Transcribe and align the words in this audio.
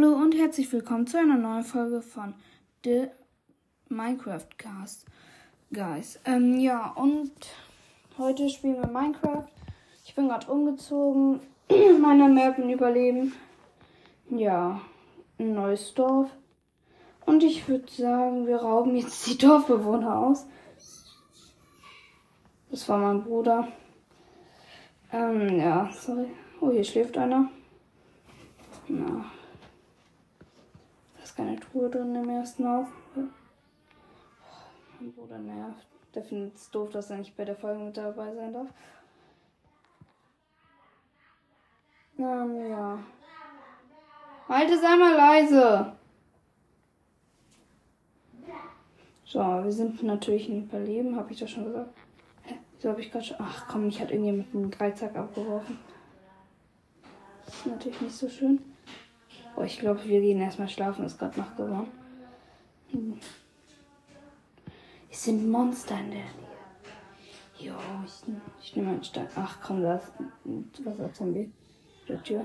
Hallo 0.00 0.14
und 0.14 0.32
herzlich 0.36 0.72
willkommen 0.72 1.08
zu 1.08 1.18
einer 1.18 1.36
neuen 1.36 1.64
Folge 1.64 2.02
von 2.02 2.32
The 2.84 3.08
Minecraft 3.88 4.46
Cast. 4.56 5.04
Guys, 5.72 6.20
ähm, 6.24 6.60
ja, 6.60 6.92
und 6.92 7.32
heute 8.16 8.48
spielen 8.48 8.76
wir 8.76 8.86
Minecraft. 8.86 9.48
Ich 10.04 10.14
bin 10.14 10.28
gerade 10.28 10.46
umgezogen, 10.52 11.40
meiner 12.00 12.28
Merken 12.28 12.70
überleben. 12.70 13.32
Ja, 14.30 14.80
ein 15.36 15.54
neues 15.54 15.92
Dorf. 15.94 16.30
Und 17.26 17.42
ich 17.42 17.66
würde 17.66 17.90
sagen, 17.90 18.46
wir 18.46 18.58
rauben 18.58 18.94
jetzt 18.94 19.26
die 19.26 19.36
Dorfbewohner 19.44 20.16
aus. 20.16 20.46
Das 22.70 22.88
war 22.88 22.98
mein 22.98 23.24
Bruder. 23.24 23.66
Ähm, 25.12 25.58
ja, 25.58 25.90
sorry. 25.92 26.28
Oh, 26.60 26.70
hier 26.70 26.84
schläft 26.84 27.18
einer. 27.18 27.50
Na. 28.86 29.24
Keine 31.38 31.54
Truhe 31.54 31.88
drin 31.88 32.16
im 32.16 32.28
ersten 32.30 32.66
Haus. 32.66 32.88
Mein 34.98 35.12
Bruder 35.12 35.38
nervt. 35.38 35.86
Der 36.12 36.24
findet 36.24 36.56
es 36.56 36.68
doof, 36.68 36.90
dass 36.90 37.10
er 37.10 37.18
nicht 37.18 37.36
bei 37.36 37.44
der 37.44 37.54
Folge 37.54 37.84
mit 37.84 37.96
dabei 37.96 38.34
sein 38.34 38.52
darf. 38.52 38.66
Ähm, 42.18 42.68
ja. 42.68 42.98
Halte, 44.48 44.80
sei 44.80 44.96
mal 44.96 45.14
leise. 45.14 45.92
So, 49.24 49.38
wir 49.38 49.70
sind 49.70 50.02
natürlich 50.02 50.48
in 50.48 50.64
Überleben, 50.64 51.14
habe 51.14 51.32
ich 51.32 51.38
das 51.38 51.52
schon 51.52 51.66
gesagt. 51.66 51.94
Hä? 52.46 52.58
Wieso 52.74 52.88
habe 52.88 53.00
ich 53.00 53.12
gerade 53.12 53.24
schon. 53.24 53.36
Ach 53.38 53.68
komm, 53.68 53.84
mich 53.84 54.00
hat 54.00 54.10
irgendwie 54.10 54.32
mit 54.32 54.52
einem 54.52 54.72
Dreizack 54.72 55.14
abgeworfen. 55.14 55.78
Das 57.44 57.54
ist 57.54 57.66
natürlich 57.66 58.00
nicht 58.00 58.16
so 58.16 58.28
schön. 58.28 58.60
Oh, 59.58 59.64
ich 59.64 59.80
glaube, 59.80 60.04
wir 60.04 60.20
gehen 60.20 60.40
erstmal 60.40 60.68
schlafen, 60.68 61.04
ist 61.04 61.18
gerade 61.18 61.40
Nacht 61.40 61.56
geworden. 61.56 61.88
Hm. 62.92 63.18
Es 65.10 65.24
sind 65.24 65.50
Monster 65.50 65.98
in 65.98 66.10
der 66.12 66.20
Nähe. 66.20 66.24
Jo, 67.58 67.74
ich, 68.06 68.22
ich 68.62 68.76
nehme 68.76 68.90
einen 68.90 69.02
Stein. 69.02 69.26
Ach 69.34 69.58
komm, 69.60 69.82
da 69.82 69.96
ist 69.96 70.12
ein 70.44 70.70
Wasserzombie. 70.84 71.50
Der 72.06 72.22
Tür. 72.22 72.44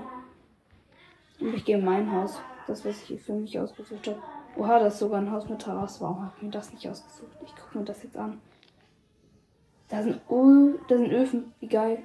Und 1.38 1.54
ich 1.54 1.64
gehe 1.64 1.78
in 1.78 1.84
mein 1.84 2.10
Haus. 2.10 2.40
Das, 2.66 2.84
was 2.84 3.08
ich 3.08 3.22
für 3.22 3.34
mich 3.34 3.56
ausgesucht 3.60 4.08
habe. 4.08 4.20
Oha, 4.56 4.80
das 4.80 4.94
ist 4.94 4.98
sogar 4.98 5.20
ein 5.20 5.30
Haus 5.30 5.48
mit 5.48 5.60
Terrasse. 5.60 6.00
Warum 6.00 6.20
habe 6.20 6.32
ich 6.36 6.42
mir 6.42 6.50
das 6.50 6.72
nicht 6.72 6.88
ausgesucht? 6.88 7.36
Ich 7.44 7.54
gucke 7.54 7.78
mir 7.78 7.84
das 7.84 8.02
jetzt 8.02 8.16
an. 8.16 8.40
Da 9.88 10.02
sind, 10.02 10.20
Ö 10.28 10.78
da 10.88 10.96
sind 10.96 11.12
Öfen. 11.12 11.52
Wie 11.60 11.68
geil. 11.68 12.02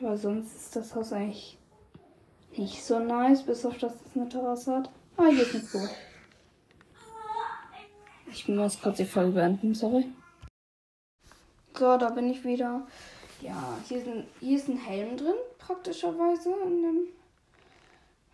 Aber 0.00 0.16
sonst 0.16 0.54
ist 0.54 0.76
das 0.76 0.94
Haus 0.94 1.12
eigentlich 1.12 1.58
nicht 2.56 2.84
so 2.84 2.98
nice, 2.98 3.42
bis 3.42 3.64
auf 3.64 3.78
dass 3.78 3.94
es 3.94 4.16
eine 4.16 4.28
Terrasse 4.28 4.76
hat. 4.76 4.90
Ah, 5.16 5.26
hier 5.26 5.42
ist 5.42 5.54
eine 5.54 5.66
Truhe. 5.66 5.90
Ich 8.30 8.48
muss 8.48 8.80
kurz 8.80 8.96
die 8.96 9.04
Folge 9.04 9.32
beenden, 9.32 9.74
sorry. 9.74 10.06
So, 11.76 11.96
da 11.96 12.10
bin 12.10 12.30
ich 12.30 12.44
wieder. 12.44 12.86
Ja, 13.40 13.78
hier, 13.86 14.02
sind, 14.02 14.26
hier 14.40 14.56
ist 14.56 14.68
ein 14.68 14.78
Helm 14.78 15.16
drin, 15.16 15.34
praktischerweise 15.58 16.50
in 16.64 16.82
dem 16.82 17.08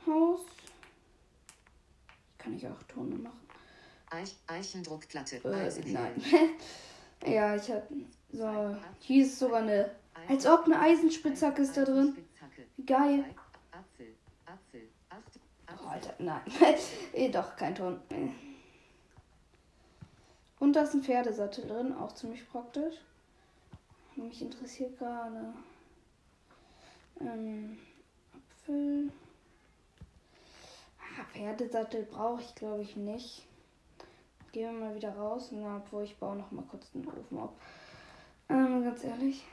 Haus. 0.06 0.40
Kann 2.38 2.54
ich 2.56 2.66
auch 2.66 2.82
Tone 2.84 3.16
machen. 3.16 3.40
Eich, 4.10 4.34
Eichendruckplatte. 4.46 5.36
Äh, 5.36 5.70
nein. 5.86 6.22
ja, 7.26 7.56
ich 7.56 7.70
hatte. 7.70 7.86
So, 8.32 8.76
hier 9.00 9.24
ist 9.24 9.38
sogar 9.38 9.60
eine. 9.60 9.90
Als 10.28 10.46
ob 10.46 10.64
eine 10.64 10.78
Eisenspitzhacke 10.78 11.62
ist 11.62 11.76
da 11.76 11.84
drin. 11.84 12.16
Geil. 12.86 13.24
Oh, 15.82 15.88
Alter, 15.88 16.14
nein. 16.18 16.42
eh, 17.12 17.30
doch, 17.30 17.56
kein 17.56 17.74
Ton. 17.74 18.00
Und 20.58 20.74
da 20.74 20.82
ist 20.82 20.94
ein 20.94 21.02
Pferdesattel 21.02 21.66
drin, 21.66 21.94
auch 21.94 22.14
ziemlich 22.14 22.48
praktisch. 22.48 22.96
Mich 24.16 24.42
interessiert 24.42 24.98
gerade. 24.98 25.54
Ähm, 27.20 27.78
Apfel. 28.34 29.10
Ah, 30.98 31.24
Pferdesattel 31.32 32.02
brauche 32.04 32.42
ich, 32.42 32.54
glaube 32.54 32.82
ich, 32.82 32.96
nicht. 32.96 33.46
Gehen 34.52 34.74
wir 34.74 34.86
mal 34.88 34.94
wieder 34.94 35.16
raus. 35.16 35.48
Na, 35.52 35.78
obwohl 35.78 36.04
ich 36.04 36.16
baue 36.18 36.36
noch 36.36 36.50
mal 36.50 36.64
kurz 36.64 36.90
den 36.92 37.06
Ofen 37.06 37.38
ab. 37.38 37.54
Ähm, 38.48 38.84
ganz 38.84 39.04
ehrlich. 39.04 39.44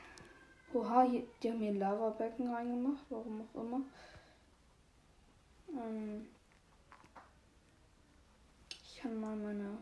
Oha, 0.74 1.02
hier, 1.04 1.26
die 1.42 1.50
haben 1.50 1.60
hier 1.60 1.70
ein 1.70 1.78
Lavabecken 1.78 2.52
reingemacht, 2.52 3.04
warum 3.08 3.40
auch 3.40 3.62
immer. 3.62 3.80
Ähm, 5.70 6.26
ich 8.82 8.96
kann 9.00 9.18
mal 9.18 9.34
meine. 9.34 9.78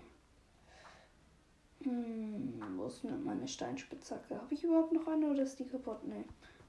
Hm, 1.83 2.61
wo 2.77 2.87
ist 2.87 3.03
denn 3.03 3.25
meine 3.25 3.49
Steinspitzhacke? 3.49 4.37
Habe 4.37 4.55
ich 4.55 4.63
überhaupt 4.63 4.93
noch 4.93 5.07
eine 5.09 5.27
oder 5.31 5.43
ist 5.43 5.59
die 5.59 5.67
kaputt? 5.67 6.05
Nee, 6.05 6.25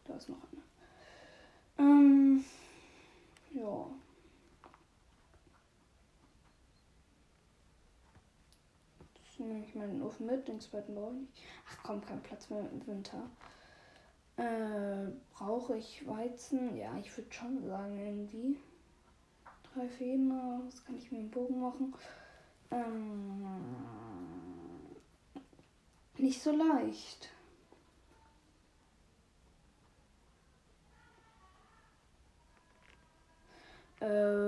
da 0.06 0.16
ist 0.16 0.30
noch 0.30 0.38
eine. 0.52 1.88
Ähm, 1.90 2.46
ja. 3.54 3.88
Jetzt 9.16 9.40
nehme 9.40 9.64
ich 9.64 9.76
mal 9.76 9.88
den 9.88 10.02
Ofen 10.02 10.26
mit, 10.26 10.48
den 10.48 10.60
zweiten 10.60 10.96
brauche 10.96 11.14
ich 11.14 11.20
nicht. 11.22 11.44
Ach 11.70 11.78
komm, 11.84 12.02
kein 12.04 12.22
Platz 12.24 12.50
mehr 12.50 12.68
im 12.72 12.88
Winter. 12.88 13.30
Äh, 14.38 15.12
brauche 15.34 15.78
ich 15.78 16.08
Weizen? 16.08 16.78
Ja, 16.78 16.96
ich 16.98 17.16
würde 17.18 17.32
schon 17.34 17.66
sagen, 17.66 17.98
irgendwie. 18.00 18.58
Drei 19.74 19.88
Fäden, 19.88 20.32
was 20.66 20.86
kann 20.86 20.96
ich 20.96 21.12
mit 21.12 21.22
dem 21.22 21.32
Bogen 21.32 21.60
machen? 21.60 21.94
Ähm, 22.72 23.48
nicht 26.18 26.42
so 26.42 26.52
leicht. 26.52 27.30
Ähm, 34.02 34.47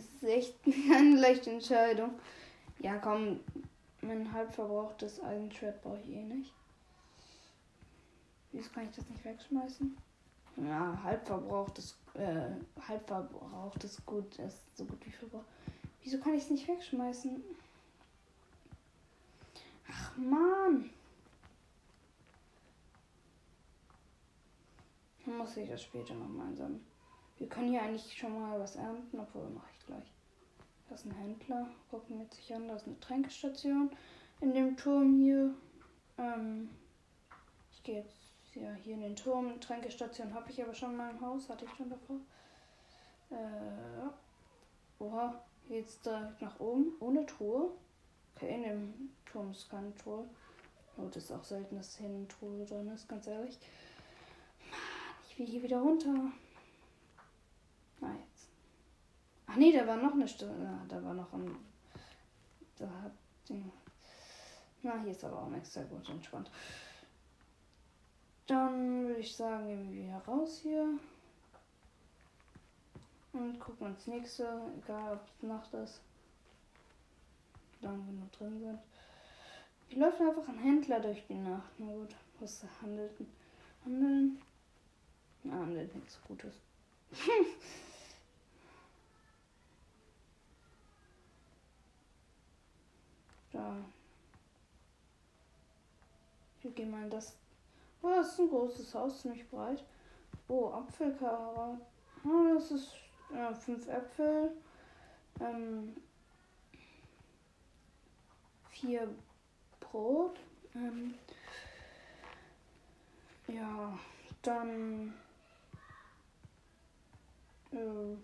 Ist 0.00 0.22
echt 0.22 0.54
eine 0.94 1.20
leichte 1.20 1.50
Entscheidung. 1.50 2.12
Ja, 2.78 2.96
komm, 2.96 3.40
mein 4.00 4.32
halb 4.32 4.52
verbrauchtes 4.54 5.22
Eisenschwert 5.22 5.82
brauche 5.82 6.00
ich 6.00 6.08
eh 6.08 6.22
nicht. 6.22 6.52
Wieso 8.52 8.70
kann 8.70 8.88
ich 8.88 8.96
das 8.96 9.08
nicht 9.08 9.24
wegschmeißen? 9.24 9.96
Ja, 10.56 10.98
halb 11.04 11.26
verbrauchtes, 11.26 11.96
äh, 12.14 12.50
halb 12.88 13.06
Gut 14.06 14.38
ist 14.38 14.76
so 14.76 14.84
gut 14.84 15.06
wie 15.06 15.10
verbraucht. 15.10 15.44
Wieso 16.02 16.18
kann 16.18 16.34
ich 16.34 16.44
es 16.44 16.50
nicht 16.50 16.66
wegschmeißen? 16.66 17.42
Ach 19.88 20.16
man. 20.16 20.90
Muss 25.26 25.56
ich 25.58 25.68
das 25.68 25.82
später 25.82 26.14
nochmal 26.14 26.54
sammeln. 26.56 26.84
Wir 27.38 27.48
können 27.48 27.70
hier 27.70 27.82
eigentlich 27.82 28.12
schon 28.18 28.38
mal 28.38 28.58
was 28.60 28.76
ernten, 28.76 29.18
obwohl 29.18 29.48
mache 29.48 29.68
ich 29.69 29.69
Da 30.90 30.96
ist 30.96 31.06
ein 31.06 31.12
Händler, 31.12 31.68
gucken 31.88 32.16
wir 32.16 32.24
jetzt 32.24 32.34
sich 32.34 32.52
an. 32.52 32.66
Da 32.66 32.74
ist 32.74 32.86
eine 32.88 32.98
Tränkestation 32.98 33.90
in 34.40 34.52
dem 34.52 34.76
Turm 34.76 35.20
hier. 35.20 35.54
Ähm, 36.18 36.68
ich 37.70 37.80
gehe 37.84 38.00
jetzt 38.00 38.16
ja, 38.56 38.72
hier 38.74 38.94
in 38.94 39.02
den 39.02 39.14
Turm. 39.14 39.60
Tränkestation 39.60 40.34
habe 40.34 40.50
ich 40.50 40.60
aber 40.60 40.74
schon 40.74 40.90
in 40.90 40.96
meinem 40.96 41.20
Haus, 41.20 41.48
hatte 41.48 41.64
ich 41.64 41.70
schon 41.76 41.90
davor. 41.90 42.16
Äh. 43.30 44.10
Oha, 44.98 45.40
jetzt 45.68 46.04
direkt 46.04 46.42
nach 46.42 46.58
oben, 46.58 46.92
ohne 46.98 47.24
Truhe. 47.24 47.70
Okay, 48.34 48.56
in 48.56 48.62
dem 48.64 49.10
Turm 49.24 49.52
ist 49.52 49.70
keine 49.70 49.94
Truhe. 49.94 50.28
Oh, 50.96 51.06
das 51.06 51.22
ist 51.24 51.32
auch 51.32 51.44
selten, 51.44 51.76
dass 51.76 51.96
hier 51.98 52.08
eine 52.08 52.26
Truhe 52.26 52.66
drin 52.66 52.88
ist, 52.88 53.08
ganz 53.08 53.28
ehrlich. 53.28 53.56
Mann, 54.68 54.80
ich 55.28 55.38
will 55.38 55.46
hier 55.46 55.62
wieder 55.62 55.78
runter. 55.78 56.32
Na 58.00 58.12
jetzt. 58.12 58.48
Ach 59.50 59.56
nee, 59.56 59.72
da 59.72 59.84
war 59.84 59.96
noch 59.96 60.12
eine 60.12 60.28
Stunde. 60.28 60.70
Da 60.88 61.02
war 61.02 61.12
noch 61.12 61.32
ein. 61.32 61.56
Da 62.76 62.86
hat. 63.02 63.12
Na, 64.82 64.96
hier 65.02 65.10
ist 65.10 65.24
aber 65.24 65.42
auch 65.42 65.48
nichts 65.48 65.72
sehr 65.72 65.84
gut 65.84 66.08
entspannt. 66.08 66.50
Dann 68.46 69.08
würde 69.08 69.20
ich 69.20 69.34
sagen, 69.34 69.66
gehen 69.66 69.92
wir 69.92 70.04
wieder 70.04 70.18
raus 70.18 70.60
hier. 70.62 70.86
Und 73.32 73.58
gucken 73.58 73.88
uns 73.88 74.06
nächste, 74.06 74.70
egal 74.78 75.14
ob 75.14 75.20
es 75.26 75.42
Nacht 75.42 75.74
ist. 75.74 76.00
Wie 77.80 77.86
lange 77.86 78.06
wir 78.06 78.12
noch 78.12 78.30
drin 78.30 78.60
sind. 78.60 78.78
Hier 79.88 79.98
läuft 79.98 80.20
einfach 80.20 80.48
ein 80.48 80.58
Händler 80.58 81.00
durch 81.00 81.26
die 81.26 81.34
Nacht. 81.34 81.72
Na 81.78 81.86
gut, 81.86 82.14
was 82.38 82.64
handelt 82.80 83.12
Handeln? 83.84 84.40
Na, 85.42 85.54
handelt 85.54 85.92
nichts 85.94 86.20
Gutes. 86.28 86.54
Da. 93.52 93.76
Wie 96.62 96.70
gehen 96.70 96.90
wir 96.90 97.02
in 97.02 97.10
das? 97.10 97.36
Oh, 98.02 98.08
das 98.08 98.32
ist 98.32 98.40
ein 98.40 98.48
großes 98.48 98.94
Haus, 98.94 99.20
ziemlich 99.20 99.48
breit. 99.48 99.84
Oh, 100.48 100.70
Apfelkara. 100.70 101.78
Oh, 102.24 102.54
das 102.54 102.70
ist 102.70 102.94
äh, 103.34 103.54
fünf 103.54 103.88
Äpfel. 103.88 104.52
Ähm, 105.40 105.96
vier 108.70 109.08
Brot. 109.80 110.38
Ähm, 110.74 111.14
ja, 113.48 113.98
dann. 114.42 115.14
Äh, 117.72 118.16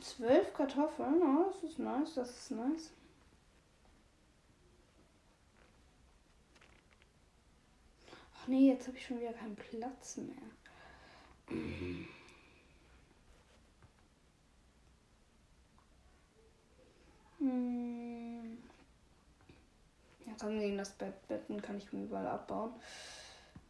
zwölf 0.00 0.52
Kartoffeln. 0.54 1.22
Oh, 1.22 1.50
das 1.52 1.70
ist 1.70 1.78
nice, 1.78 2.14
das 2.14 2.30
ist 2.30 2.50
nice. 2.52 2.90
Ach 8.34 8.48
nee, 8.48 8.68
jetzt 8.68 8.86
habe 8.86 8.96
ich 8.96 9.06
schon 9.06 9.20
wieder 9.20 9.32
keinen 9.32 9.56
Platz 9.56 10.16
mehr. 10.16 10.36
Hm. 17.38 18.58
Ja, 20.26 20.32
kann 20.38 20.58
gegen 20.58 20.78
das 20.78 20.90
Bett 20.90 21.26
betten, 21.26 21.60
kann 21.60 21.78
ich 21.78 21.92
mir 21.92 22.04
überall 22.04 22.26
abbauen. 22.26 22.72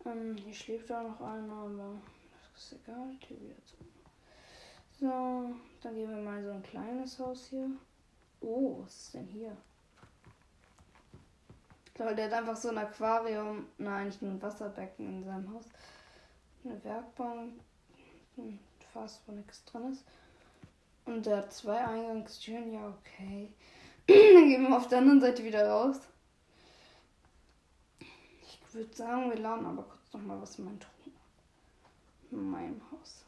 Ähm, 0.04 0.36
hier 0.36 0.54
schläft 0.54 0.90
auch 0.92 1.02
noch 1.02 1.20
einer, 1.20 1.52
aber 1.52 2.00
das 2.54 2.64
ist 2.64 2.80
egal. 2.82 3.16
Tür 3.20 3.40
wieder 3.40 3.64
zu. 3.64 3.76
So, 5.00 5.54
dann 5.80 5.94
gehen 5.94 6.10
wir 6.10 6.22
mal 6.22 6.44
so 6.44 6.50
ein 6.50 6.62
kleines 6.62 7.18
Haus 7.18 7.46
hier. 7.48 7.70
Oh, 8.42 8.82
was 8.82 8.94
ist 8.94 9.14
denn 9.14 9.26
hier? 9.26 9.56
Lol, 11.96 12.14
der 12.14 12.26
hat 12.26 12.32
einfach 12.32 12.56
so 12.56 12.68
ein 12.68 12.78
Aquarium. 12.78 13.66
Nein, 13.76 14.06
nicht 14.06 14.22
nur 14.22 14.32
ein 14.32 14.42
Wasserbecken 14.42 15.06
in 15.06 15.24
seinem 15.24 15.52
Haus. 15.54 15.66
Eine 16.64 16.82
Werkbank. 16.84 17.60
Hm, 18.36 18.58
fast, 18.92 19.20
wo 19.26 19.32
nichts 19.32 19.64
drin 19.66 19.92
ist. 19.92 20.04
Und 21.04 21.26
der 21.26 21.38
hat 21.38 21.52
zwei 21.52 21.78
Eingangstüren. 21.78 22.72
Ja, 22.72 22.88
okay. 22.88 23.52
Dann 24.06 24.48
gehen 24.48 24.68
wir 24.68 24.76
auf 24.76 24.88
der 24.88 24.98
anderen 24.98 25.20
Seite 25.20 25.44
wieder 25.44 25.68
raus. 25.68 26.00
Ich 27.98 28.74
würde 28.74 28.94
sagen, 28.94 29.30
wir 29.30 29.38
laden 29.38 29.66
aber 29.66 29.82
kurz 29.82 30.12
noch 30.12 30.22
mal 30.22 30.40
was 30.40 30.58
in, 30.58 30.64
mein, 30.64 30.80
in 32.30 32.50
meinem 32.50 32.80
Haus. 32.90 33.24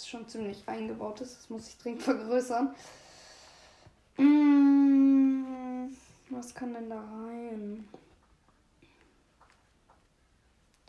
Das 0.00 0.08
schon 0.08 0.26
ziemlich 0.26 0.66
eingebaut 0.66 1.20
ist. 1.20 1.36
Das 1.36 1.50
muss 1.50 1.68
ich 1.68 1.76
dringend 1.76 2.02
vergrößern. 2.02 2.74
Mm, 4.16 5.88
was 6.30 6.54
kann 6.54 6.72
denn 6.72 6.88
da 6.88 7.00
rein? 7.00 7.86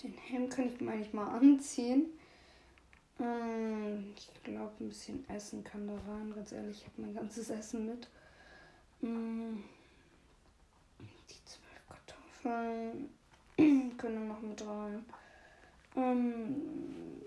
Den 0.02 0.14
Helm 0.14 0.48
kann 0.48 0.70
ich 0.70 0.80
mir 0.80 0.92
eigentlich 0.92 1.12
mal 1.12 1.28
anziehen. 1.28 2.06
Mm, 3.18 4.14
ich 4.16 4.44
glaube, 4.44 4.72
ein 4.80 4.88
bisschen 4.88 5.30
Essen 5.30 5.62
kann 5.62 5.88
da 5.88 5.96
rein. 6.10 6.34
Ganz 6.34 6.54
ehrlich, 6.54 6.78
ich 6.78 6.86
habe 6.86 7.02
mein 7.02 7.14
ganzes 7.14 7.50
Essen 7.50 7.88
mit. 7.88 8.08
Mm, 9.02 9.58
die 11.30 11.44
zwölf 11.44 11.84
Kartoffeln 11.90 13.10
können 13.98 14.30
noch 14.30 14.40
mit 14.40 14.66
rein. 14.66 15.06
Ähm, 15.98 17.22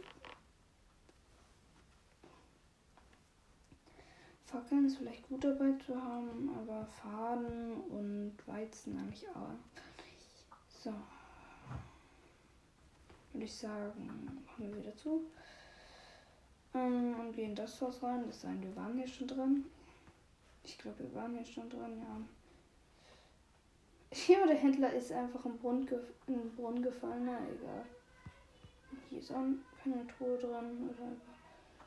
Fackeln 4.54 4.86
ist 4.86 4.98
vielleicht 4.98 5.28
gut 5.28 5.42
dabei 5.42 5.72
zu 5.84 6.00
haben, 6.00 6.48
aber 6.56 6.86
Faden 6.86 7.72
und 7.90 8.36
Weizen 8.46 8.96
eigentlich 8.96 9.28
auch 9.30 9.48
nicht. 9.48 10.46
So. 10.68 10.92
Würde 13.32 13.46
ich 13.46 13.52
sagen, 13.52 14.44
machen 14.46 14.70
wir 14.70 14.76
wieder 14.76 14.96
zu. 14.96 15.22
Ähm, 16.72 17.18
und 17.18 17.32
gehen 17.34 17.56
das 17.56 17.80
Haus 17.80 18.00
rein. 18.00 18.24
Das 18.28 18.42
sein, 18.42 18.62
wir 18.62 18.76
waren 18.76 18.96
hier 18.96 19.08
schon 19.08 19.26
drin. 19.26 19.64
Ich 20.62 20.78
glaube, 20.78 21.00
wir 21.00 21.14
waren 21.16 21.34
hier 21.34 21.44
schon 21.44 21.68
drin, 21.68 21.98
ja. 21.98 22.20
Hier, 24.12 24.46
der 24.46 24.56
Händler 24.56 24.92
ist 24.92 25.10
einfach 25.10 25.44
im 25.44 25.58
Brunnen, 25.58 25.88
den 26.28 26.54
Brunnen 26.54 26.80
gefallen. 26.80 27.24
Na, 27.26 27.38
egal. 27.38 27.84
Hier 29.10 29.18
ist 29.18 29.32
auch 29.32 29.42
keine 29.82 30.06
Truhe 30.06 30.38
drin. 30.38 30.88
Oder 30.88 31.33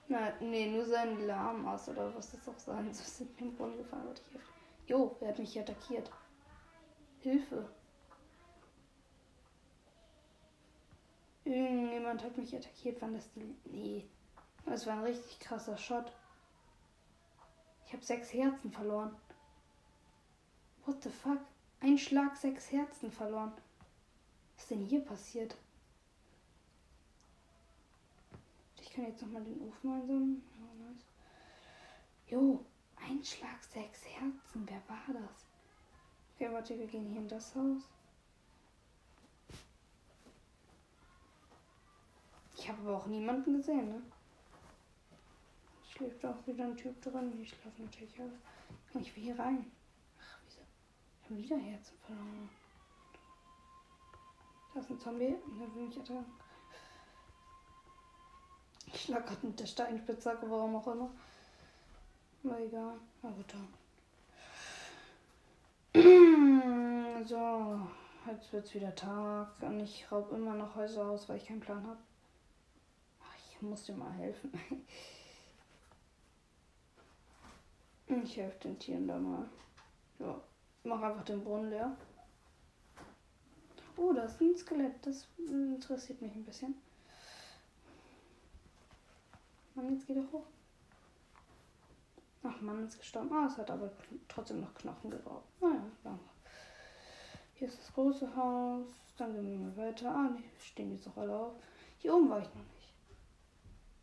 Na, 0.10 0.32
nee, 0.40 0.68
nur 0.68 0.86
sein 0.86 1.26
Lahm 1.28 1.68
aus 1.68 1.90
oder 1.90 2.16
was 2.16 2.32
das 2.32 2.48
auch 2.48 2.60
sein 2.60 2.94
soll. 2.94 3.06
Ist 3.06 3.22
in 3.22 3.36
den 3.38 3.56
Brunnen 3.56 3.78
gefallen. 3.78 4.08
Warte, 4.08 4.22
hier. 4.32 4.40
Jo, 4.88 5.16
wer 5.20 5.30
hat 5.30 5.40
mich 5.40 5.52
hier 5.52 5.64
attackiert? 5.64 6.10
Hilfe. 7.20 7.68
Irgendjemand 11.44 12.24
hat 12.24 12.38
mich 12.38 12.56
attackiert. 12.56 13.02
Wann 13.02 13.14
das 13.14 13.30
die. 13.34 13.56
Nee. 13.66 14.06
Das 14.66 14.86
war 14.86 14.94
ein 14.94 15.04
richtig 15.04 15.40
krasser 15.40 15.78
Shot. 15.78 16.12
Ich 17.86 17.94
habe 17.94 18.04
sechs 18.04 18.34
Herzen 18.34 18.72
verloren. 18.72 19.16
What 20.86 21.04
the 21.04 21.10
fuck? 21.10 21.40
Ein 21.80 21.98
Schlag, 21.98 22.36
sechs 22.36 22.72
Herzen 22.72 23.12
verloren. 23.12 23.54
Was 24.56 24.64
ist 24.64 24.72
denn 24.72 24.86
hier 24.86 25.02
passiert? 25.02 25.56
Ich 28.82 28.87
kann 28.98 29.06
jetzt 29.06 29.22
nochmal 29.22 29.44
den 29.44 29.62
Ofen 29.62 29.92
einsam. 29.92 30.42
Oh, 30.60 30.84
nice. 30.84 31.06
Jo, 32.28 32.66
ein 32.96 33.24
Schlag, 33.24 33.64
sechs 33.64 34.04
Herzen. 34.08 34.68
Wer 34.68 34.82
war 34.88 35.14
das? 35.14 35.46
Okay, 36.34 36.52
warte, 36.52 36.80
wir 36.80 36.88
gehen 36.88 37.08
hier 37.12 37.22
in 37.22 37.28
das 37.28 37.54
Haus. 37.56 37.84
Ich 42.56 42.68
habe 42.68 42.82
aber 42.82 42.98
auch 42.98 43.06
niemanden 43.06 43.58
gesehen, 43.58 43.88
ne? 43.88 44.02
Schläft 45.92 46.26
auch 46.26 46.48
wieder 46.48 46.66
ein 46.66 46.76
Typ 46.76 47.00
drin. 47.00 47.32
Hier 47.38 47.46
schlafen 47.46 47.86
natürlich. 47.86 48.16
Kann 48.16 49.02
ich 49.02 49.12
hier 49.14 49.38
rein? 49.38 49.72
Ach, 50.20 50.40
wieso? 50.44 50.62
Ich 51.22 51.30
habe 51.30 51.38
wieder 51.38 51.58
Herzen 51.58 51.98
verloren. 52.00 52.50
Da 54.74 54.80
ist 54.80 54.90
ein 54.90 55.00
Zombie 55.00 55.36
und 55.46 55.76
will 55.76 55.84
mich 55.86 55.96
attackieren. 55.96 56.47
Ich 58.88 59.02
schlag 59.04 59.26
gerade 59.28 59.46
mit 59.46 59.60
der 59.60 59.66
Steinspitzhacke, 59.66 60.50
warum 60.50 60.78
auch 60.78 60.88
immer. 60.88 61.10
Aber 62.44 62.60
egal. 62.60 62.94
Na 63.22 63.30
gut, 63.30 63.54
dann. 63.54 63.68
So, 67.28 67.82
jetzt 68.32 68.54
wird's 68.54 68.74
wieder 68.74 68.96
Tag 68.96 69.50
und 69.62 69.82
ich 69.82 70.10
raub 70.10 70.32
immer 70.32 70.54
noch 70.54 70.76
Häuser 70.76 71.06
aus, 71.08 71.28
weil 71.28 71.38
ich 71.38 71.46
keinen 71.46 71.60
Plan 71.60 71.86
habe. 71.86 71.98
Ich 73.52 73.62
muss 73.62 73.84
dir 73.84 73.94
mal 73.94 74.12
helfen. 74.14 74.52
Ich 78.24 78.38
helfe 78.38 78.60
den 78.60 78.80
Tieren 78.80 79.06
da 79.06 79.20
mal. 79.20 79.50
Ja, 80.20 80.40
mach 80.86 81.02
einfach 81.02 81.26
den 81.26 81.44
Brunnen 81.44 81.70
leer. 81.70 81.98
Oh, 83.98 84.14
da 84.14 84.24
ist 84.24 84.40
ein 84.40 84.56
Skelett. 84.56 85.06
Das 85.06 85.28
interessiert 85.38 86.22
mich 86.22 86.34
ein 86.34 86.46
bisschen. 86.46 86.76
Mann, 89.78 89.94
jetzt 89.94 90.06
geht 90.06 90.18
er 90.18 90.32
hoch. 90.34 90.46
Ach, 92.44 92.60
Mann 92.60 92.86
ist 92.86 93.00
gestorben. 93.00 93.32
Ah, 93.32 93.48
es 93.50 93.58
hat 93.58 93.72
aber 93.72 93.90
trotzdem 94.28 94.60
noch 94.60 94.74
Knochen 94.74 95.10
gebraucht. 95.10 95.46
Naja, 95.62 95.84
ja. 96.04 96.20
Hier 97.54 97.70
ist 97.70 97.80
das 97.80 97.94
große 97.94 98.36
Haus. 98.36 98.88
Dann 99.18 99.34
gehen 99.34 99.50
wir 99.50 99.68
mal 99.68 99.78
weiter. 99.78 100.14
Ah, 100.14 100.30
die 100.38 100.44
stehen 100.60 100.92
jetzt 100.92 101.08
auch 101.08 101.18
alle 101.18 101.34
auf. 101.34 101.54
Hier 102.00 102.14
oben 102.14 102.30
war 102.30 102.40
ich 102.40 102.48
noch 102.48 102.56
nicht. 102.56 102.94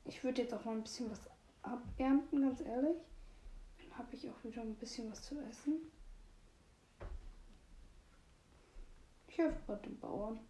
Ich 0.07 0.25
würde 0.25 0.41
jetzt 0.41 0.55
auch 0.55 0.65
mal 0.65 0.73
ein 0.73 0.83
bisschen 0.83 1.11
was 1.11 1.21
abernten, 1.63 2.41
ganz 2.41 2.63
ehrlich 2.63 2.97
habe 3.97 4.15
ich 4.15 4.29
auch 4.29 4.45
wieder 4.45 4.63
ein 4.63 4.75
bisschen 4.75 5.11
was 5.11 5.23
zu 5.23 5.39
essen. 5.41 5.91
Ich 9.29 9.39
helfe 9.39 9.59
gerade 9.67 9.83
den 9.83 9.99
Bauern. 9.99 10.41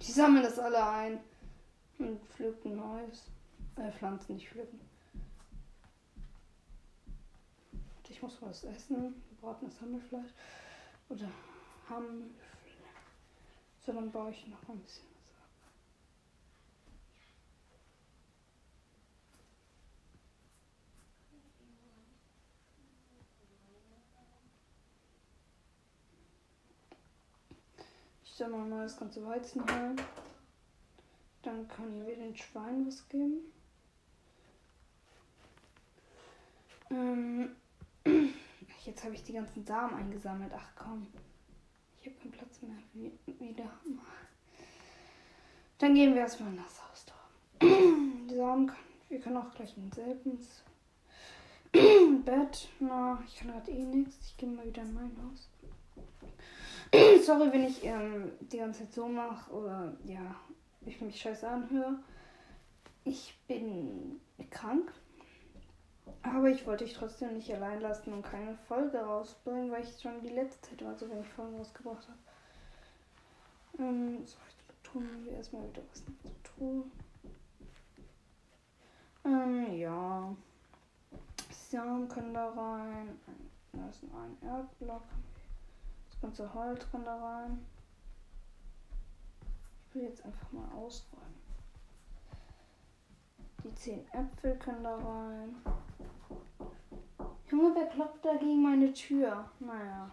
Die 0.00 0.12
sammeln 0.12 0.44
das 0.44 0.58
alle 0.58 0.86
ein 0.86 1.20
und 1.98 2.22
pflücken 2.26 2.76
Neues. 2.76 3.24
Äh, 3.78 3.92
Pflanzen 3.92 4.34
nicht 4.34 4.48
pflücken. 4.48 4.80
Ich 8.08 8.22
muss 8.22 8.42
was 8.42 8.64
essen. 8.64 9.22
Gebratenes 9.30 9.80
Hammelfleisch. 9.80 10.32
Oder 11.08 11.30
Hamm. 11.88 12.34
So, 13.78 13.92
dann 13.92 14.10
baue 14.10 14.30
ich 14.30 14.46
noch 14.48 14.68
ein 14.68 14.80
bisschen. 14.80 15.08
soll 28.38 28.50
noch 28.50 28.66
mal 28.66 28.84
das 28.84 28.96
ganze 28.96 29.24
Weizen 29.26 29.62
holen. 29.62 30.00
Dann 31.42 31.66
können 31.66 32.06
wir 32.06 32.14
den 32.14 32.36
Schweinen 32.36 32.86
was 32.86 33.08
geben. 33.08 33.40
Ähm, 36.90 37.50
jetzt 38.84 39.04
habe 39.04 39.14
ich 39.14 39.22
die 39.24 39.32
ganzen 39.32 39.64
Samen 39.64 39.94
eingesammelt. 39.94 40.52
Ach 40.54 40.70
komm. 40.76 41.06
Ich 42.00 42.06
habe 42.06 42.16
keinen 42.16 42.32
Platz 42.32 42.62
mehr. 42.62 42.76
Wie, 42.92 43.12
wieder. 43.40 43.70
Dann 45.78 45.94
gehen 45.94 46.14
wir 46.14 46.22
erstmal 46.22 46.50
in 46.50 46.56
das 46.56 46.82
Haus 46.88 47.06
da. 47.06 47.66
die 48.30 48.34
Samen 48.34 48.66
kann. 48.66 48.76
Wir 49.08 49.20
können 49.20 49.36
auch 49.38 49.54
gleich 49.54 49.76
in 49.76 49.90
denselben 49.90 50.38
Bett. 52.24 52.68
Na, 52.80 53.22
ich 53.26 53.36
kann 53.36 53.52
gerade 53.52 53.70
eh 53.70 53.84
nichts. 53.84 54.16
Ich 54.26 54.36
gehe 54.36 54.48
mal 54.48 54.66
wieder 54.66 54.82
in 54.82 54.94
mein 54.94 55.16
Haus. 55.22 55.48
Sorry, 57.24 57.52
wenn 57.52 57.64
ich 57.64 57.84
ähm, 57.84 58.32
die 58.40 58.58
ganze 58.58 58.80
Zeit 58.80 58.94
so 58.94 59.08
mache 59.08 59.52
oder 59.52 59.94
ja, 60.04 60.34
ich 60.86 61.00
mich 61.00 61.20
scheiße 61.20 61.46
anhöre. 61.46 61.98
Ich 63.04 63.38
bin 63.46 64.20
krank. 64.50 64.92
Aber 66.22 66.48
ich 66.48 66.66
wollte 66.66 66.84
dich 66.84 66.94
trotzdem 66.94 67.34
nicht 67.34 67.52
allein 67.52 67.80
lassen 67.80 68.12
und 68.12 68.22
keine 68.22 68.56
Folge 68.68 68.98
rausbringen, 68.98 69.70
weil 69.70 69.84
ich 69.84 70.00
schon 70.00 70.20
die 70.20 70.28
letzte 70.28 70.70
Zeit 70.70 70.84
war, 70.84 70.94
so 70.96 71.08
wenn 71.08 71.20
ich 71.20 71.28
Folgen 71.28 71.56
rausgebracht 71.56 72.08
habe. 72.08 72.18
Ähm, 73.78 74.26
so, 74.26 74.36
jetzt 74.46 74.84
tun 74.84 75.08
wir 75.24 75.32
erstmal 75.32 75.68
wieder 75.68 75.82
was 75.90 76.04
zu 76.04 76.12
tun. 76.42 76.92
Ähm, 79.24 79.72
ja. 79.74 80.34
Samen 81.50 82.08
können 82.08 82.34
da 82.34 82.48
rein. 82.50 83.18
Da 83.72 83.88
ist 83.88 84.02
ein 84.02 84.48
Erdblock. 84.48 85.02
Das 86.10 86.20
ganze 86.20 86.54
Holz 86.54 86.90
kann 86.90 87.04
da 87.04 87.16
rein. 87.16 87.64
Ich 89.88 89.94
will 89.94 90.02
jetzt 90.04 90.24
einfach 90.24 90.52
mal 90.52 90.68
ausräumen. 90.72 91.38
Die 93.64 93.74
zehn 93.74 94.06
Äpfel 94.12 94.56
können 94.56 94.84
da 94.84 94.96
rein. 94.96 95.56
Junge, 97.50 97.74
wer 97.74 97.86
klopft 97.86 98.24
da 98.24 98.34
gegen 98.34 98.62
meine 98.62 98.92
Tür? 98.92 99.48
Naja. 99.58 100.10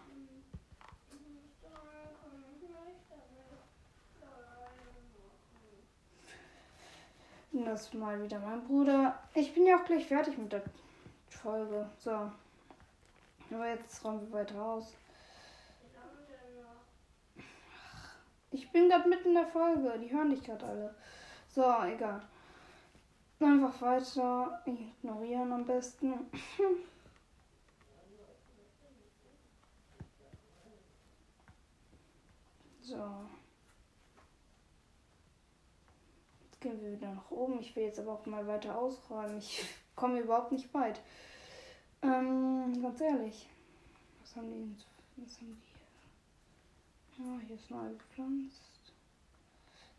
Das 7.52 7.82
ist 7.82 7.94
mal 7.94 8.22
wieder 8.22 8.38
mein 8.38 8.62
Bruder. 8.64 9.18
Ich 9.34 9.54
bin 9.54 9.66
ja 9.66 9.76
auch 9.76 9.84
gleich 9.84 10.06
fertig 10.06 10.36
mit 10.36 10.52
der 10.52 10.62
Folge. 11.28 11.88
So. 11.98 12.10
Aber 12.10 13.68
jetzt 13.68 14.04
räumen 14.04 14.20
wir 14.28 14.40
weiter 14.40 14.62
aus. 14.62 14.94
Ich 18.50 18.70
bin 18.72 18.88
gerade 18.88 19.08
mitten 19.08 19.28
in 19.28 19.34
der 19.34 19.46
Folge. 19.46 19.98
Die 19.98 20.12
hören 20.12 20.30
dich 20.30 20.42
gerade 20.42 20.66
alle. 20.66 20.94
So, 21.48 21.62
egal. 21.84 22.22
Einfach 23.38 23.82
weiter 23.82 24.62
ignorieren 24.64 25.52
am 25.52 25.66
besten. 25.66 26.14
so. 32.80 33.26
Jetzt 36.44 36.60
gehen 36.60 36.80
wir 36.80 36.92
wieder 36.92 37.12
nach 37.12 37.30
oben. 37.30 37.60
Ich 37.60 37.76
will 37.76 37.82
jetzt 37.84 37.98
aber 37.98 38.14
auch 38.14 38.24
mal 38.24 38.46
weiter 38.46 38.78
ausräumen. 38.78 39.36
Ich 39.38 39.66
komme 39.96 40.20
überhaupt 40.20 40.52
nicht 40.52 40.72
weit. 40.72 41.02
Ähm, 42.00 42.80
ganz 42.80 43.00
ehrlich. 43.02 43.46
Was 44.22 44.36
haben 44.36 44.50
die 44.50 44.60
denn? 44.60 44.76
Was 45.16 45.36
haben 45.38 45.48
die 45.48 45.60
hier? 47.18 47.26
Ja, 47.26 47.38
hier 47.46 47.56
ist 47.56 47.70
neu 47.70 47.92
gepflanzt. 47.92 48.62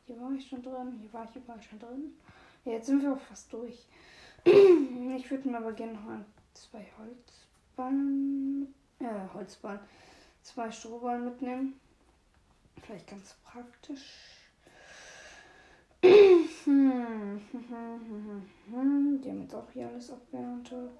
Hier 0.07 0.19
war 0.19 0.31
ich 0.31 0.47
schon 0.47 0.63
drin. 0.63 0.97
Hier 1.01 1.13
war 1.13 1.25
ich 1.29 1.35
überall 1.35 1.61
schon 1.61 1.79
drin. 1.79 2.15
Ja, 2.67 2.73
jetzt 2.73 2.85
sind 2.87 3.01
wir 3.01 3.13
auch 3.13 3.19
fast 3.19 3.53
durch. 3.53 3.87
Ich 5.17 5.31
würde 5.31 5.49
mir 5.49 5.57
aber 5.57 5.71
gerne 5.71 5.93
noch 5.93 6.03
mal 6.03 6.23
zwei 6.53 6.85
Holzballen, 6.99 8.71
äh, 8.99 9.27
Holzballen, 9.33 9.79
zwei 10.43 10.69
Strohballen 10.69 11.25
mitnehmen. 11.25 11.79
Vielleicht 12.83 13.07
ganz 13.07 13.33
praktisch. 13.43 14.51
Die 16.03 16.47
haben 16.67 17.41
jetzt 19.41 19.55
auch 19.55 19.71
hier 19.71 19.87
alles 19.87 20.11
abgeerntet. 20.11 20.91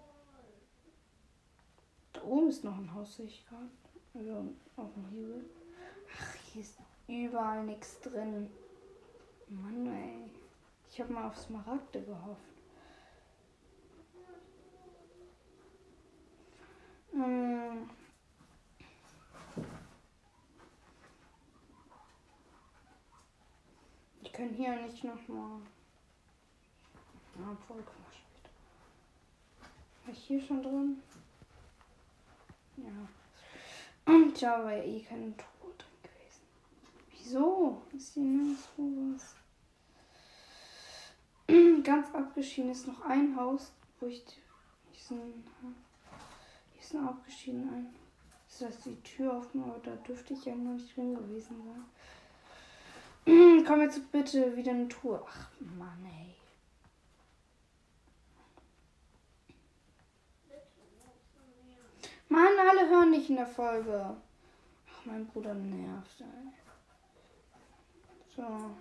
Da 2.14 2.24
oben 2.24 2.48
ist 2.48 2.64
noch 2.64 2.78
ein 2.78 2.94
Haus, 2.94 3.18
sehe 3.18 3.28
ich 3.28 3.46
gerade. 3.48 3.70
Also 4.14 4.56
auf 4.78 4.94
dem 4.94 5.06
Hebel. 5.10 5.44
Ach, 6.18 6.36
hier 6.52 6.62
ist 6.62 6.78
überall 7.08 7.66
nichts 7.66 8.00
drin. 8.00 8.50
Mann, 9.50 9.86
ey. 9.86 10.32
Ich 10.90 11.02
habe 11.02 11.14
mal 11.14 11.28
auf 11.28 11.38
Smaragde 11.38 12.02
gehofft. 12.02 12.42
Ähm 17.14 17.90
ich 24.22 24.32
kann 24.32 24.50
hier 24.50 24.76
nicht 24.82 25.04
nochmal. 25.04 25.62
Ja, 27.40 27.56
voll 27.68 27.78
wieder. 27.78 27.92
War 30.06 30.14
ich 30.14 30.24
hier 30.24 30.42
schon 30.42 30.64
drin? 30.64 31.04
Ja. 32.78 34.14
Und 34.14 34.42
da 34.42 34.64
war 34.64 34.74
ja 34.74 34.84
eh 34.84 35.02
keine 35.02 35.36
Truhe 35.38 35.74
drin 35.78 36.02
gewesen. 36.02 36.48
Wieso? 37.12 37.82
Ist 37.94 38.14
hier 38.14 38.24
nirgendwo 38.24 39.14
was? 39.14 39.36
ganz 41.84 42.14
abgeschieden 42.14 42.72
ist 42.72 42.88
noch 42.88 43.02
ein 43.06 43.36
Haus, 43.36 43.72
wo 44.00 44.08
ich. 44.08 44.24
Hier 44.92 45.18
ist 46.80 46.94
noch 46.94 47.10
abgeschieden 47.10 47.70
ein. 47.70 47.96
Das 48.50 48.70
heißt, 48.70 48.86
die 48.86 49.02
Tür 49.04 49.38
offen, 49.38 49.64
aber 49.64 49.80
da 49.84 49.96
dürfte 49.96 50.34
ich 50.34 50.44
ja 50.46 50.56
noch 50.56 50.74
nicht 50.74 50.96
drin 50.96 51.16
gewesen 51.16 51.62
sein. 53.26 53.64
Komm 53.68 53.82
jetzt 53.82 54.12
bitte 54.12 54.56
wieder 54.56 54.72
eine 54.72 54.88
Tour. 54.88 55.26
Ach 55.28 55.50
Mann, 55.78 56.06
ey. 56.06 56.36
Mann, 62.30 62.60
alle 62.70 62.90
hören 62.90 63.12
nicht 63.12 63.30
in 63.30 63.38
der 63.38 63.48
Folge. 63.48 64.16
Ach, 64.90 65.06
mein 65.06 65.26
Bruder 65.28 65.54
nervt, 65.54 66.22
ey. 66.22 66.54
So. 68.36 68.72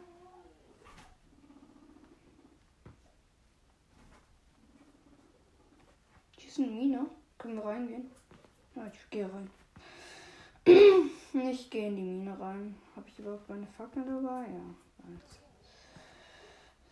Ist 6.56 6.64
eine 6.64 6.72
Mine. 6.72 7.06
Können 7.38 7.56
wir 7.56 7.64
reingehen? 7.64 8.10
Ja, 8.74 8.86
ich 8.86 9.10
gehe 9.10 9.30
rein. 9.30 9.50
ich 11.50 11.70
gehe 11.70 11.88
in 11.88 11.96
die 11.96 12.02
Mine 12.02 12.38
rein. 12.40 12.74
Habe 12.94 13.06
ich 13.08 13.18
überhaupt 13.18 13.48
meine 13.48 13.66
Fackel 13.66 14.04
dabei? 14.04 14.46
Ja. 14.48 14.74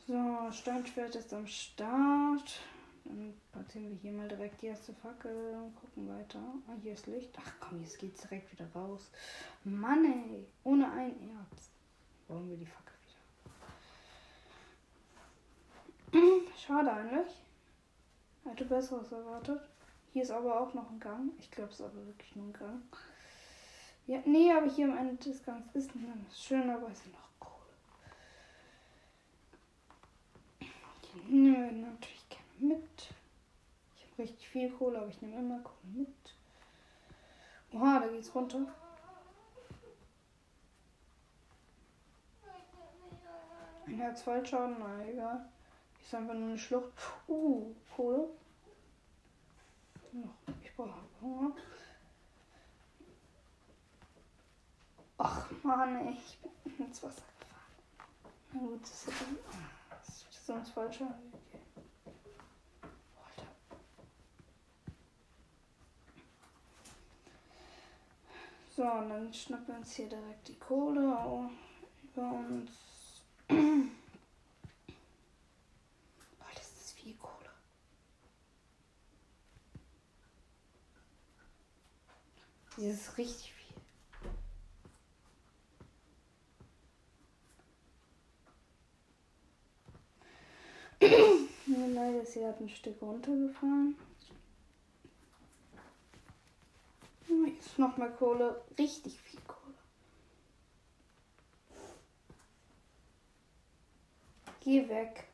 So, 0.06 0.52
Steinschwert 0.52 1.14
ist 1.14 1.32
am 1.32 1.46
Start. 1.46 2.60
Dann 3.04 3.32
platzieren 3.52 3.90
wir 3.90 3.96
hier 3.96 4.12
mal 4.12 4.28
direkt 4.28 4.60
die 4.60 4.66
erste 4.66 4.92
Fackel 4.92 5.54
und 5.54 5.74
gucken 5.76 6.08
weiter. 6.08 6.40
Ah, 6.68 6.76
hier 6.82 6.92
ist 6.92 7.06
Licht. 7.06 7.34
Ach 7.38 7.52
komm, 7.60 7.80
jetzt 7.80 7.98
geht's 7.98 8.20
direkt 8.22 8.52
wieder 8.52 8.66
raus. 8.74 9.10
Mann 9.64 10.04
ey, 10.04 10.46
ohne 10.64 10.90
ein 10.92 11.14
Erz. 11.30 11.70
Wollen 12.28 12.50
wir 12.50 12.56
die 12.58 12.66
Fackel 12.66 12.94
wieder. 16.12 16.50
Schade 16.58 16.92
eigentlich. 16.92 17.43
Hätte 18.44 18.64
besseres 18.66 19.10
erwartet. 19.10 19.60
Hier 20.12 20.22
ist 20.22 20.30
aber 20.30 20.60
auch 20.60 20.74
noch 20.74 20.90
ein 20.90 21.00
Gang. 21.00 21.32
Ich 21.40 21.50
glaube, 21.50 21.70
es 21.70 21.80
ist 21.80 21.86
aber 21.86 22.06
wirklich 22.06 22.36
nur 22.36 22.46
ein 22.46 22.52
Gang. 22.52 22.82
Ja, 24.06 24.20
nee, 24.26 24.52
aber 24.52 24.70
hier 24.70 24.86
am 24.86 24.98
Ende 24.98 25.16
des 25.16 25.42
Gangs 25.42 25.64
ist 25.74 25.94
ein 25.94 26.26
schön, 26.32 26.68
aber 26.68 26.88
es 26.88 26.98
ist 26.98 27.12
noch 27.12 27.30
Kohle. 27.40 27.54
Nehmen 31.26 31.54
wir 31.54 31.90
natürlich 31.90 32.28
gerne 32.28 32.74
mit. 32.74 33.08
Ich 33.96 34.04
habe 34.04 34.22
richtig 34.22 34.46
viel 34.48 34.70
Kohle, 34.70 34.98
aber 34.98 35.08
ich 35.08 35.22
nehme 35.22 35.38
immer 35.38 35.60
Kohle 35.60 35.92
mit. 35.94 36.08
Oha, 37.72 38.00
da 38.00 38.08
geht's 38.08 38.34
runter. 38.34 38.66
Ein 43.86 43.94
Herz 43.94 44.22
Fallschaden, 44.22 44.76
na 44.78 45.04
egal. 45.06 45.48
Ist 46.04 46.14
einfach 46.14 46.34
nur 46.34 46.48
eine 46.50 46.58
Schlucht. 46.58 46.92
Uh, 47.26 47.74
Kohle. 47.96 48.28
Ich 50.62 50.76
brauche 50.76 50.92
Hunger. 51.22 51.56
Ach 55.16 55.50
man, 55.62 56.08
ich 56.08 56.38
bin 56.62 56.86
ins 56.86 57.02
Wasser 57.02 57.22
gefahren. 57.40 58.34
Na 58.52 58.60
gut, 58.60 58.82
das 58.82 58.90
ist, 58.90 59.14
das 59.90 60.08
ist 60.30 60.46
sonst 60.46 60.70
falsch. 60.72 61.00
Okay. 61.00 61.58
So, 68.76 68.82
und 68.82 69.08
dann 69.08 69.32
schnappen 69.32 69.68
wir 69.68 69.76
uns 69.76 69.94
hier 69.94 70.08
direkt 70.10 70.48
die 70.48 70.58
Kohle 70.58 71.48
über 72.12 72.30
uns. 72.30 73.22
Dieses 82.76 83.16
richtig 83.18 83.52
viel. 83.52 83.64
Nur 91.66 91.88
leider 91.88 92.22
ist 92.22 92.32
sie 92.32 92.40
gerade 92.40 92.64
ein 92.64 92.68
Stück 92.68 93.00
runtergefahren. 93.00 93.96
Jetzt 97.46 97.78
nochmal 97.78 98.12
Kohle. 98.12 98.62
Richtig 98.78 99.18
viel 99.20 99.40
Kohle. 99.42 99.74
Geh 104.60 104.88
weg. 104.88 105.28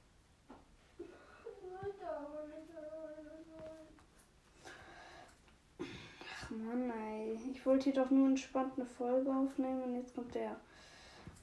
Mann, 6.51 6.91
ey. 6.91 7.39
Ich 7.53 7.65
wollte 7.65 7.85
hier 7.85 7.95
doch 7.95 8.11
nur 8.11 8.29
entspannt 8.29 8.73
eine 8.77 8.87
Folge 8.87 9.31
aufnehmen 9.31 9.83
und 9.83 9.95
jetzt 9.95 10.15
kommt 10.15 10.35
der. 10.35 10.57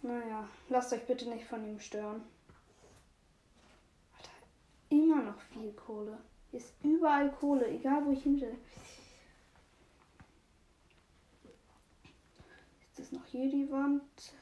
Naja, 0.01 0.47
lasst 0.69 0.93
euch 0.93 1.05
bitte 1.05 1.29
nicht 1.29 1.45
von 1.45 1.65
ihm 1.65 1.79
stören. 1.79 2.21
Alter, 4.17 4.31
immer 4.89 5.23
noch 5.23 5.39
viel 5.39 5.71
Kohle. 5.73 6.17
Hier 6.51 6.59
ist 6.59 6.73
überall 6.83 7.31
Kohle, 7.31 7.67
egal 7.67 8.05
wo 8.05 8.11
ich 8.11 8.23
hinstelle. 8.23 8.57
Jetzt 12.81 12.99
ist 12.99 13.13
noch 13.13 13.25
hier 13.25 13.49
die 13.49 13.71
Wand. 13.71 14.33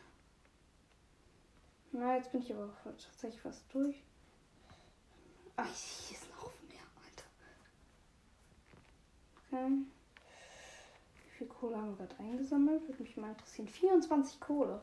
Na, 1.92 2.18
jetzt 2.18 2.32
bin 2.32 2.42
ich 2.42 2.54
aber 2.54 2.74
tatsächlich 2.84 3.42
fast 3.42 3.64
durch. 3.74 4.04
Ach, 5.56 5.66
hier 5.66 6.18
ist 6.18 6.30
noch 6.30 6.52
mehr, 6.68 6.84
Alter. 7.06 7.26
Okay. 9.68 9.95
Viel 11.46 11.54
Kohle 11.54 11.78
haben 11.78 11.90
wir 11.90 12.08
gerade 12.08 12.20
eingesammelt? 12.24 12.88
Würde 12.88 13.04
mich 13.04 13.18
mal 13.18 13.30
interessieren. 13.30 13.68
24 13.68 14.40
Kohle. 14.40 14.82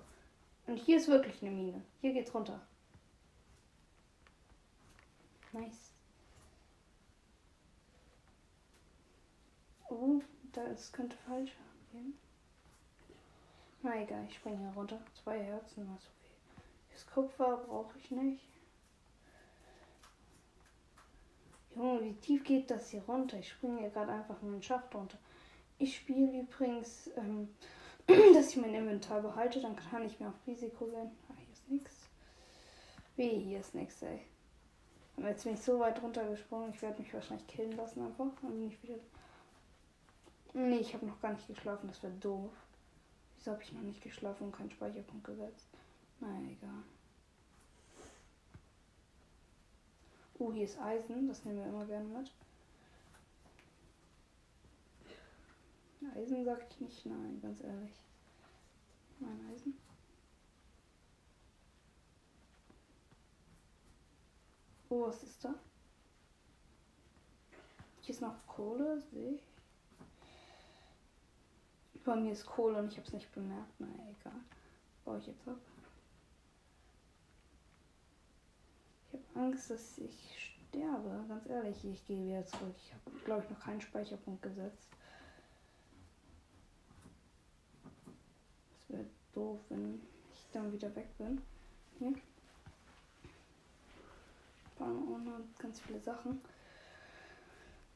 Und 0.68 0.76
hier 0.76 0.96
ist 0.96 1.08
wirklich 1.08 1.42
eine 1.42 1.50
Mine. 1.50 1.82
Hier 2.00 2.12
geht's 2.12 2.32
runter. 2.32 2.60
Nice. 5.52 5.90
Oh, 9.88 10.20
da 10.52 10.62
ist, 10.66 10.92
könnte 10.92 11.16
falsch 11.26 11.50
gehen. 11.90 12.16
Na 13.82 14.00
egal, 14.00 14.24
ich 14.28 14.36
springe 14.36 14.58
hier 14.58 14.72
runter. 14.74 15.00
Zwei 15.20 15.42
Herzen, 15.42 15.92
was 15.92 16.04
okay. 16.04 16.62
Das 16.92 17.06
Kupfer 17.08 17.56
brauche 17.56 17.98
ich 17.98 18.10
nicht. 18.12 18.46
Junge, 21.74 22.04
wie 22.04 22.14
tief 22.14 22.44
geht 22.44 22.70
das 22.70 22.90
hier 22.90 23.02
runter? 23.02 23.36
Ich 23.40 23.48
springe 23.48 23.80
hier 23.80 23.90
gerade 23.90 24.12
einfach 24.12 24.40
in 24.42 24.52
den 24.52 24.62
Schacht 24.62 24.94
runter. 24.94 25.18
Ich 25.82 25.96
spiele 25.96 26.42
übrigens, 26.42 27.10
ähm, 27.16 27.48
dass 28.06 28.50
ich 28.50 28.56
mein 28.56 28.72
Inventar 28.72 29.20
behalte, 29.20 29.60
dann 29.60 29.74
kann 29.74 30.06
ich 30.06 30.20
mir 30.20 30.28
auf 30.28 30.46
Risiko 30.46 30.86
gehen. 30.86 31.10
Ah, 31.28 31.34
hier 31.36 31.52
ist 31.52 31.68
nichts. 31.68 32.08
Wie, 33.16 33.40
hier 33.40 33.58
ist 33.58 33.74
nichts, 33.74 34.00
ey. 34.02 34.20
Aber 35.16 35.30
jetzt 35.30 35.42
bin 35.42 35.54
ich 35.54 35.60
so 35.60 35.80
weit 35.80 36.00
runtergesprungen, 36.00 36.70
ich 36.72 36.80
werde 36.82 37.02
mich 37.02 37.12
wahrscheinlich 37.12 37.48
killen 37.48 37.72
lassen 37.72 38.06
einfach. 38.06 38.30
Dann 38.42 38.52
bin 38.52 38.68
ich 38.68 38.80
wieder. 38.80 38.94
Nee, 40.54 40.78
ich 40.78 40.94
habe 40.94 41.04
noch 41.04 41.20
gar 41.20 41.32
nicht 41.32 41.48
geschlafen, 41.48 41.88
das 41.88 42.00
wäre 42.00 42.12
doof. 42.12 42.52
Wieso 43.36 43.50
habe 43.50 43.62
ich 43.64 43.72
noch 43.72 43.82
nicht 43.82 44.02
geschlafen 44.02 44.44
und 44.44 44.52
keinen 44.52 44.70
Speicherpunkt 44.70 45.24
gesetzt? 45.24 45.66
Na 46.20 46.28
egal. 46.48 46.84
Oh, 50.38 50.52
hier 50.52 50.64
ist 50.64 50.78
Eisen, 50.78 51.26
das 51.26 51.44
nehmen 51.44 51.58
wir 51.58 51.66
immer 51.66 51.86
gerne 51.86 52.06
mit. 52.06 52.30
Eisen 56.14 56.44
sag 56.44 56.66
ich 56.68 56.80
nicht 56.80 57.06
nein, 57.06 57.40
ganz 57.40 57.62
ehrlich. 57.62 57.92
Nein, 59.20 59.40
Eisen. 59.52 59.76
Oh, 64.88 65.06
was 65.06 65.22
ist 65.22 65.44
da? 65.44 65.54
Hier 68.02 68.14
ist 68.14 68.20
noch 68.20 68.46
Kohle, 68.46 69.00
sehe 69.00 69.34
ich. 69.34 69.40
Über 71.94 72.16
mir 72.16 72.32
ist 72.32 72.44
Kohle 72.44 72.78
und 72.78 72.92
ich 72.92 72.98
habe 72.98 73.06
es 73.06 73.12
nicht 73.14 73.32
bemerkt. 73.32 73.72
Na 73.78 73.86
egal. 73.86 74.40
Baue 75.04 75.18
ich 75.18 75.28
jetzt 75.28 75.46
ab. 75.46 75.58
Ich 79.06 79.14
habe 79.14 79.46
Angst, 79.46 79.70
dass 79.70 79.98
ich 79.98 80.56
sterbe. 80.68 81.24
Ganz 81.28 81.46
ehrlich, 81.46 81.84
ich 81.84 82.06
gehe 82.06 82.26
wieder 82.26 82.44
zurück. 82.44 82.74
Ich 82.76 82.92
habe, 82.92 83.18
glaube 83.24 83.44
ich, 83.44 83.50
noch 83.50 83.60
keinen 83.60 83.80
Speicherpunkt 83.80 84.42
gesetzt. 84.42 84.88
Wäre 88.92 89.06
doof, 89.34 89.58
wenn 89.68 90.00
ich 90.30 90.46
dann 90.52 90.72
wieder 90.72 90.94
weg 90.94 91.08
bin. 91.18 91.40
Hier. 91.98 92.14
Ohne 94.78 95.44
ganz 95.58 95.80
viele 95.80 96.00
Sachen. 96.00 96.40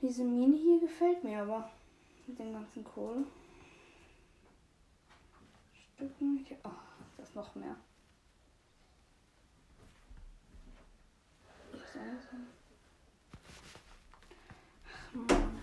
Diese 0.01 0.25
Mine 0.25 0.57
hier 0.57 0.81
gefällt 0.81 1.25
mir 1.25 1.43
aber. 1.43 1.71
Mit 2.27 2.39
den 2.39 2.53
ganzen 2.53 2.85
Kohle. 2.85 3.25
Stücken. 5.95 6.45
Hier. 6.47 6.59
Oh, 6.65 6.71
das 7.17 7.29
ist 7.29 7.35
noch 7.35 7.55
mehr. 7.55 7.77
Ach 14.89 15.15
Mann. 15.15 15.61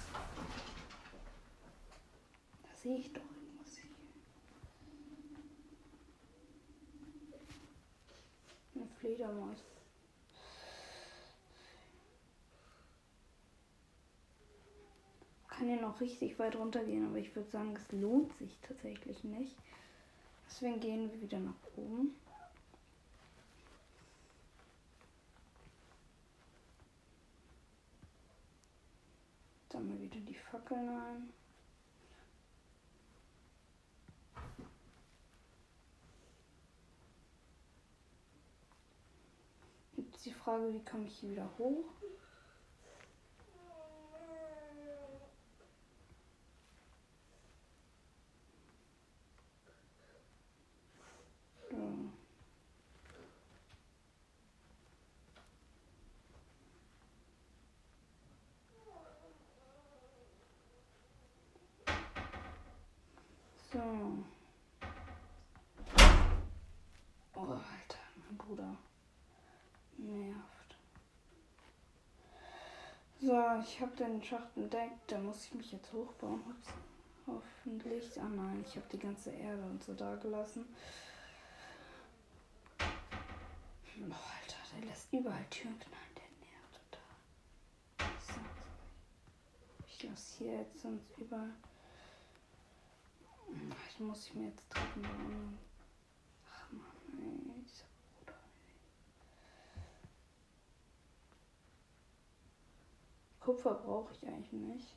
Da 2.64 2.76
sehe 2.76 2.98
ich 2.98 3.14
doch 3.14 3.22
irgendwas 3.22 3.78
hier. 3.78 3.92
Eine 8.76 8.88
Fledermaus. 9.04 9.58
Kann 15.50 15.70
ja 15.70 15.76
noch 15.76 16.00
richtig 16.00 16.40
weit 16.40 16.56
runtergehen, 16.56 17.06
aber 17.10 17.18
ich 17.18 17.36
würde 17.36 17.50
sagen, 17.50 17.76
es 17.76 17.92
lohnt 17.92 18.34
sich 18.38 18.58
tatsächlich 18.66 19.26
nicht. 19.26 19.58
Deswegen 20.48 20.80
gehen 20.80 21.12
wir 21.12 21.22
wieder 21.22 21.40
nach 21.40 21.54
oben. 21.76 22.16
Sammeln 29.70 30.02
wieder 30.02 30.20
die 30.22 30.36
Fackeln 30.36 30.88
ein. 30.88 31.34
Jetzt 39.98 40.26
die 40.26 40.33
Frage, 40.44 40.74
wie 40.74 40.84
komme 40.84 41.06
ich 41.06 41.20
hier 41.20 41.32
wieder 41.32 41.50
hoch? 41.58 41.86
So. 63.72 63.80
Oh, 67.34 67.40
Alter, 67.40 68.00
mein 68.18 68.38
Bruder. 68.38 68.78
Nervt. 69.98 70.76
So, 73.54 73.60
ich 73.60 73.82
habe 73.82 73.96
den 73.96 74.24
Schacht 74.24 74.56
entdeckt. 74.56 75.12
Da 75.12 75.20
muss 75.20 75.46
ich 75.46 75.54
mich 75.54 75.72
jetzt 75.72 75.94
hochbauen. 75.94 76.42
Hoffentlich. 77.28 78.20
Ah 78.20 78.28
nein, 78.28 78.66
ich 78.68 78.76
habe 78.76 78.88
die 78.92 78.98
ganze 78.98 79.30
Erde 79.30 79.62
und 79.64 79.84
so 79.84 79.94
da 79.94 80.16
gelassen. 80.16 80.66
Oh, 82.80 84.06
Alter, 84.06 84.58
der 84.76 84.86
lässt 84.90 85.14
überall 85.14 85.46
Türen 85.52 85.78
knallen. 85.80 86.16
Der 86.16 86.24
nervt 86.48 86.82
total. 86.90 88.44
Ich 89.88 90.04
lasse 90.04 90.38
hier 90.40 90.54
jetzt 90.60 90.82
sonst 90.82 91.18
überall. 91.18 91.54
Ich 93.90 94.00
muss 94.00 94.28
ich 94.28 94.34
mir 94.34 94.48
jetzt 94.48 94.68
bauen. 94.70 95.60
Ach 96.50 96.72
man, 96.72 97.22
ey, 97.22 97.38
dieser 97.64 97.86
Bruder. 98.18 98.34
Ey. 99.76 99.84
Kupfer 103.44 103.74
brauche 103.74 104.14
ich 104.14 104.26
eigentlich 104.26 104.54
nicht. 104.54 104.96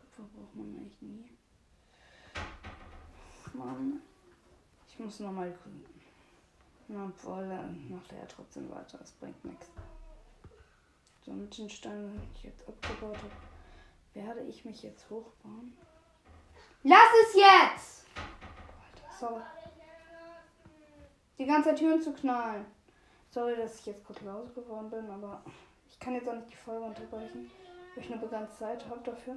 Kupfer 0.00 0.28
braucht 0.34 0.54
man 0.54 0.76
eigentlich 0.76 1.00
nie. 1.00 1.30
Mann. 3.54 4.02
Ich 4.86 4.98
muss 4.98 5.20
nochmal 5.20 5.50
gründen. 5.50 6.00
Na, 6.88 7.10
dann 7.24 7.90
macht 7.90 8.12
er 8.12 8.18
ja 8.18 8.26
trotzdem 8.26 8.70
weiter. 8.70 8.98
Es 9.02 9.12
bringt 9.12 9.42
nichts. 9.44 9.70
So, 11.24 11.32
mit 11.32 11.56
den 11.56 11.70
Steinen, 11.70 12.20
die 12.20 12.38
ich 12.38 12.42
jetzt 12.44 12.68
abgebaut 12.68 13.16
habe, 13.16 13.30
werde 14.12 14.42
ich 14.42 14.64
mich 14.64 14.82
jetzt 14.82 15.08
hochbauen. 15.08 15.76
Lass 16.82 17.10
es 17.22 17.34
jetzt! 17.34 18.06
Alter, 18.16 19.18
sorry. 19.18 19.42
Die 21.38 21.46
ganze 21.46 21.74
Türen 21.74 22.02
zu 22.02 22.12
knallen. 22.12 22.66
Sorry, 23.30 23.56
dass 23.56 23.80
ich 23.80 23.86
jetzt 23.86 24.04
kurz 24.04 24.20
laut 24.22 24.54
geworden 24.54 24.90
bin, 24.90 25.10
aber 25.10 25.42
ich 26.00 26.04
kann 26.06 26.14
jetzt 26.14 26.26
auch 26.30 26.34
nicht 26.34 26.50
die 26.50 26.56
Folge 26.56 26.86
unterbrechen, 26.86 27.50
weil 27.94 28.02
ich 28.02 28.10
eine 28.10 28.22
begrenzte 28.22 28.56
Zeit 28.56 28.88
habe 28.88 29.02
dafür. 29.04 29.36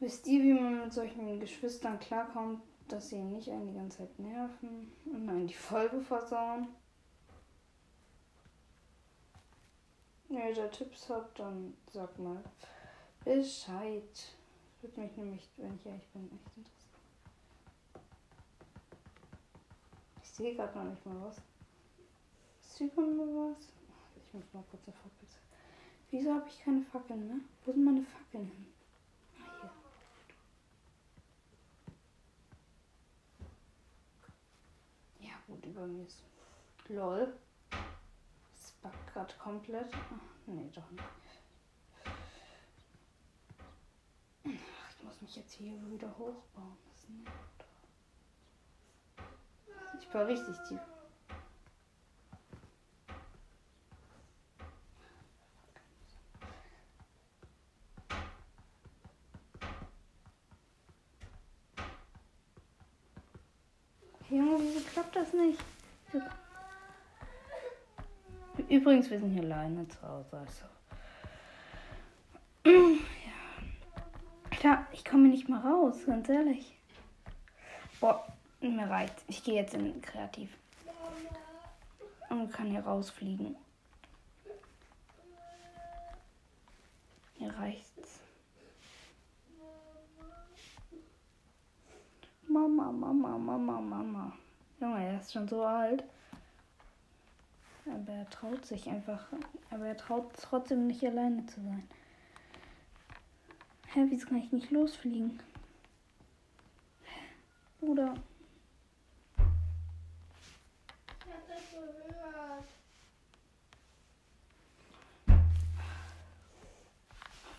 Wisst 0.00 0.26
ihr, 0.26 0.42
wie 0.42 0.52
man 0.52 0.80
mit 0.80 0.92
solchen 0.92 1.40
Geschwistern 1.40 1.98
klarkommt, 1.98 2.62
dass 2.88 3.08
sie 3.08 3.22
nicht 3.22 3.48
einen 3.48 3.68
die 3.68 3.74
ganze 3.74 3.98
Zeit 3.98 4.18
nerven 4.18 4.92
und 5.06 5.28
einen 5.30 5.46
die 5.46 5.54
Folge 5.54 6.02
versauen? 6.02 6.68
Wenn 10.30 10.46
ihr 10.46 10.54
da 10.54 10.68
Tipps 10.68 11.10
habt, 11.10 11.40
dann 11.40 11.76
sagt 11.92 12.16
mal 12.20 12.40
Bescheid. 13.24 14.36
Würde 14.80 15.00
mich 15.00 15.16
nämlich, 15.16 15.50
wenn 15.56 15.74
ich 15.74 15.84
ehrlich 15.84 16.06
bin, 16.12 16.30
echt 16.32 16.56
interessieren. 16.56 16.90
Ich 20.22 20.30
sehe 20.30 20.54
gerade 20.54 20.78
noch 20.78 20.84
nicht 20.84 21.04
mal 21.04 21.20
was. 21.20 21.42
Sieht 22.62 22.96
man 22.96 23.16
mal 23.16 23.26
was? 23.26 23.72
Ich 24.16 24.32
muss 24.32 24.44
mal 24.52 24.62
kurz 24.70 24.84
eine 24.86 24.96
Fackel 24.96 25.28
zeigen. 25.28 25.48
Wieso 26.12 26.32
habe 26.32 26.48
ich 26.48 26.62
keine 26.62 26.82
Fackeln, 26.82 27.26
ne? 27.26 27.40
Wo 27.64 27.72
sind 27.72 27.84
meine 27.84 28.04
Fackeln 28.04 28.46
hin? 28.46 28.66
Ah, 29.36 29.68
hier. 35.18 35.28
Ja, 35.28 35.34
gut, 35.48 35.66
über 35.66 35.86
mir 35.88 36.06
ist. 36.06 36.22
LOL. 36.88 37.34
Backt 38.82 39.12
gerade 39.12 39.34
komplett. 39.34 39.90
Ach, 39.92 40.46
nee, 40.46 40.70
doch 40.74 40.90
nicht. 40.90 41.04
Ach, 44.44 44.90
ich 44.96 45.02
muss 45.04 45.20
mich 45.20 45.36
jetzt 45.36 45.52
hier 45.52 45.72
wieder 45.90 46.08
hochbauen. 46.16 46.76
Doch. 47.58 47.66
Ich 50.00 50.14
war 50.14 50.26
richtig 50.26 50.56
tief. 50.68 50.80
Junge, 64.30 64.60
wieso 64.60 64.80
klappt 64.88 65.16
das 65.16 65.32
nicht? 65.32 65.58
Übrigens, 68.70 69.10
wir 69.10 69.18
sind 69.18 69.32
hier 69.32 69.42
alleine 69.42 69.86
zu 69.88 70.00
Hause. 70.00 70.38
Also. 70.38 70.64
Ja. 72.64 72.92
Klar, 74.50 74.86
ich 74.92 75.04
komme 75.04 75.26
nicht 75.26 75.48
mal 75.48 75.58
raus, 75.60 76.06
ganz 76.06 76.28
ehrlich. 76.28 76.78
Boah, 77.98 78.24
mir 78.60 78.88
reicht. 78.88 79.24
Ich 79.26 79.42
gehe 79.42 79.56
jetzt 79.56 79.74
in 79.74 80.00
Kreativ. 80.00 80.56
Und 82.28 82.52
kann 82.52 82.68
hier 82.68 82.84
rausfliegen. 82.84 83.56
Hier 87.38 87.52
reicht's. 87.52 88.20
Mama, 92.46 92.92
Mama, 92.92 93.36
Mama, 93.36 93.80
Mama. 93.80 94.32
Junge, 94.78 95.04
er 95.04 95.18
ist 95.18 95.32
schon 95.32 95.48
so 95.48 95.64
alt. 95.64 96.04
Aber 97.86 98.12
er 98.12 98.28
traut 98.30 98.64
sich 98.64 98.88
einfach. 98.88 99.26
Aber 99.70 99.86
er 99.86 99.96
traut 99.96 100.32
trotzdem 100.40 100.86
nicht 100.86 101.04
alleine 101.04 101.46
zu 101.46 101.60
sein. 101.60 101.88
Hä, 103.92 104.06
wieso 104.08 104.26
kann 104.28 104.38
ich 104.38 104.52
nicht 104.52 104.70
losfliegen? 104.70 105.40
Oder. 107.80 108.14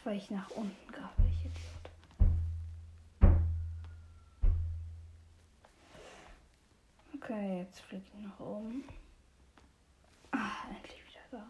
Weil 0.04 0.18
ich 0.18 0.32
nach 0.32 0.50
unten 0.52 0.92
grabe, 0.92 1.14
ich 1.30 1.46
Idiot. 1.46 1.92
Okay, 7.16 7.60
jetzt 7.60 7.82
fliege 7.82 8.04
ich 8.08 8.24
nach 8.24 8.40
oben. 8.40 8.84
Da. 11.32 11.48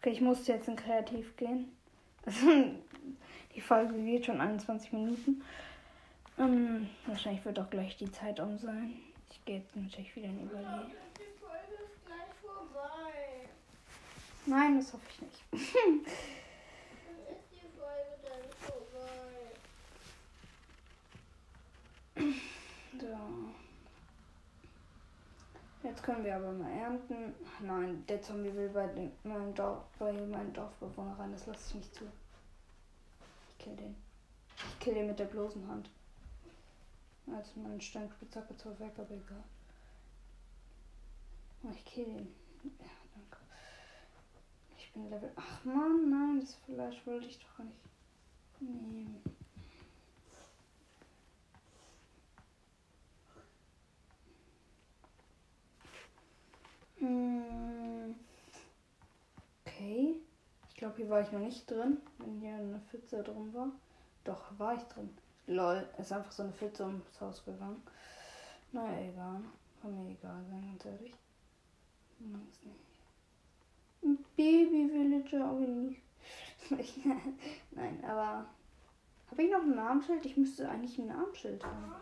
Okay, 0.00 0.10
ich 0.10 0.20
musste 0.20 0.52
jetzt 0.52 0.66
in 0.66 0.74
Kreativ 0.74 1.36
gehen. 1.36 1.70
die 3.54 3.60
Folge 3.60 3.94
geht 3.94 4.26
schon 4.26 4.40
21 4.40 4.92
Minuten. 4.92 5.44
Ähm, 6.36 6.88
wahrscheinlich 7.06 7.44
wird 7.44 7.60
auch 7.60 7.70
gleich 7.70 7.96
die 7.96 8.10
Zeit 8.10 8.40
um 8.40 8.58
sein. 8.58 8.94
Ich 9.30 9.44
gehe 9.44 9.58
jetzt 9.58 9.76
natürlich 9.76 10.14
wieder 10.16 10.26
in 10.26 10.42
Überlegen. 10.42 10.92
Die 11.16 11.38
Folge 11.40 11.74
ist 11.84 12.04
gleich 12.06 12.34
vorbei. 12.40 13.48
Nein, 14.46 14.78
das 14.78 14.92
hoffe 14.92 15.04
ich 15.10 15.22
nicht. 15.22 15.44
Dann 15.52 15.60
ist 17.32 17.46
die 17.52 17.66
Folge 17.78 18.18
dann 18.24 18.50
vorbei. 18.58 19.28
So. 23.00 23.57
Jetzt 25.88 26.02
können 26.02 26.22
wir 26.22 26.36
aber 26.36 26.52
mal 26.52 26.70
ernten. 26.70 27.34
Nein, 27.60 28.04
der 28.06 28.20
Zombie 28.20 28.54
will 28.54 28.68
bei, 28.68 29.10
meinem 29.22 29.54
Dorf, 29.54 29.84
bei 29.98 30.12
meinem 30.12 30.52
Dorfbewohner 30.52 31.18
rein. 31.18 31.32
Das 31.32 31.46
lasse 31.46 31.70
ich 31.70 31.74
nicht 31.76 31.94
zu. 31.94 32.04
Ich 33.48 33.58
kill 33.58 33.74
den. 33.74 33.96
Ich 34.54 34.78
kill 34.80 34.92
den 34.92 35.06
mit 35.06 35.18
der 35.18 35.24
bloßen 35.24 35.66
Hand. 35.66 35.88
Als 37.34 37.56
meine 37.56 37.80
Steinspitzhacke 37.80 38.54
zur 38.58 38.78
weg, 38.78 38.92
aber 38.98 39.12
egal. 39.12 39.42
Oh, 41.62 41.70
ich 41.74 41.84
kill 41.86 42.04
den. 42.04 42.34
Ja, 42.64 42.86
danke. 43.14 43.38
Ich 44.76 44.92
bin 44.92 45.08
Level. 45.08 45.32
Ach 45.36 45.64
man, 45.64 46.10
nein, 46.10 46.40
das 46.40 46.54
Fleisch 46.54 47.06
wollte 47.06 47.28
ich 47.28 47.38
doch 47.38 47.64
nicht 47.64 48.60
nehmen. 48.60 49.22
Okay. 59.64 60.16
Ich 60.68 60.74
glaube, 60.74 60.96
hier 60.96 61.08
war 61.08 61.20
ich 61.20 61.30
noch 61.32 61.40
nicht 61.40 61.70
drin, 61.70 61.98
wenn 62.18 62.40
hier 62.40 62.54
eine 62.54 62.80
Pfütze 62.90 63.22
drin 63.22 63.52
war. 63.54 63.70
Doch, 64.24 64.58
war 64.58 64.74
ich 64.74 64.82
drin. 64.82 65.10
Lol, 65.46 65.88
ist 65.98 66.12
einfach 66.12 66.32
so 66.32 66.42
eine 66.42 66.52
Pfütze 66.52 66.84
ums 66.84 67.20
Haus 67.20 67.44
gegangen. 67.44 67.82
Naja, 68.72 69.08
egal. 69.08 69.40
Kann 69.80 70.04
mir 70.04 70.10
egal 70.10 70.44
sein, 70.50 70.66
ganz 70.70 70.84
ehrlich. 70.84 71.14
Mang's 72.18 72.58
nicht. 72.64 72.76
Ein 74.02 74.18
Baby 74.36 74.90
Villager, 74.92 75.44
aber 75.44 75.60
nicht. 75.60 76.02
Nein, 77.70 78.04
aber. 78.04 78.46
Habe 79.30 79.42
ich 79.42 79.50
noch 79.50 79.62
ein 79.62 79.74
Namensschild? 79.74 80.24
Ich 80.26 80.36
müsste 80.36 80.68
eigentlich 80.68 80.98
ein 80.98 81.06
Namensschild 81.06 81.64
haben. 81.64 81.94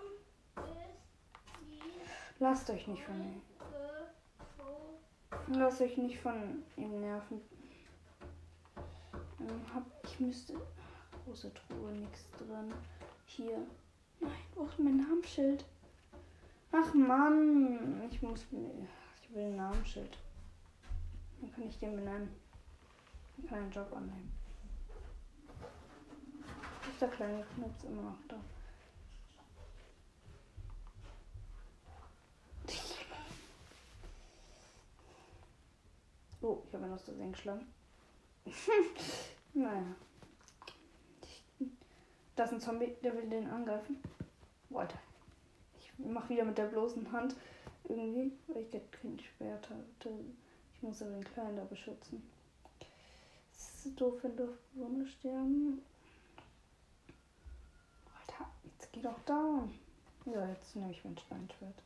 Lasst 2.38 2.70
euch 2.70 2.87
nicht 2.87 3.02
von 3.02 3.14
ihm. 3.14 3.42
Lasst 5.48 5.80
euch 5.80 5.96
nicht 5.96 6.18
von 6.18 6.64
ihm 6.76 7.00
nerven. 7.00 7.40
Ähm, 9.40 9.74
hab, 9.74 9.85
ich 10.04 10.18
müsste. 10.18 10.54
Große 11.24 11.52
Truhe, 11.54 11.92
nichts 11.92 12.28
drin. 12.32 12.74
Hier. 13.26 13.59
Nein, 14.20 14.32
wo 14.54 14.64
ist 14.64 14.78
mein 14.78 14.96
Namensschild? 14.96 15.64
Ach 16.72 16.92
Mann, 16.94 18.02
ich 18.11 18.20
muss. 18.22 18.46
Ich 19.22 19.35
will 19.35 19.44
ein 19.44 19.56
Namensschild. 19.56 20.18
Dann 21.40 21.52
kann 21.52 21.68
ich 21.68 21.78
den 21.78 21.94
benennen. 21.96 22.28
Dann 23.37 23.48
kann 23.48 23.59
einen 23.61 23.70
Job 23.70 23.92
annehmen. 23.94 24.32
Ist 26.90 27.00
der 27.00 27.09
kleine 27.09 27.44
Knips 27.54 27.85
immer 27.85 28.02
noch 28.02 28.18
da? 28.28 28.37
Oh, 36.46 36.62
ich 36.68 36.74
habe 36.74 36.87
ihn 36.87 36.92
aus 36.92 37.02
Versehen 37.02 37.32
geschlagen. 37.32 37.66
naja. 39.54 39.96
Das 42.37 42.50
ist 42.50 42.54
ein 42.54 42.61
Zombie, 42.61 42.94
der 43.02 43.16
will 43.16 43.28
den 43.28 43.50
angreifen. 43.50 44.00
Walter. 44.70 44.98
Ich 45.80 45.92
mache 45.98 46.28
wieder 46.28 46.44
mit 46.44 46.56
der 46.56 46.66
bloßen 46.66 47.11
Hand 47.11 47.35
irgendwie, 47.88 48.30
weil 48.46 48.62
ich 48.62 48.70
kein 48.92 49.18
Schwert 49.18 49.68
hatte. 49.68 50.11
Ich 50.72 50.82
muss 50.82 51.02
aber 51.02 51.12
den 51.12 51.24
Kleinen 51.24 51.56
da 51.56 51.64
beschützen. 51.64 52.22
Es 53.52 53.87
ist 53.87 54.00
doof, 54.00 54.14
wenn 54.22 54.37
Dorfbewohner 54.37 55.06
sterben. 55.06 55.82
Alter, 58.20 58.48
jetzt 58.62 58.92
Geh 58.92 59.02
doch 59.02 59.18
down. 59.24 59.74
Ja, 60.26 60.48
jetzt 60.48 60.76
nehme 60.76 60.92
ich 60.92 61.04
mein 61.04 61.18
Steinschwert. 61.18 61.82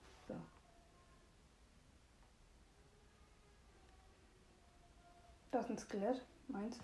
So. 5.51 5.59
Da 5.59 5.61
ist 5.61 5.71
ein 5.71 5.79
Skelett. 5.79 6.23
Meins. 6.49 6.79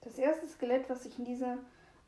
Das 0.00 0.18
erste 0.18 0.48
Skelett, 0.48 0.90
was 0.90 1.06
ich 1.06 1.18
in 1.18 1.24
dieser, 1.24 1.58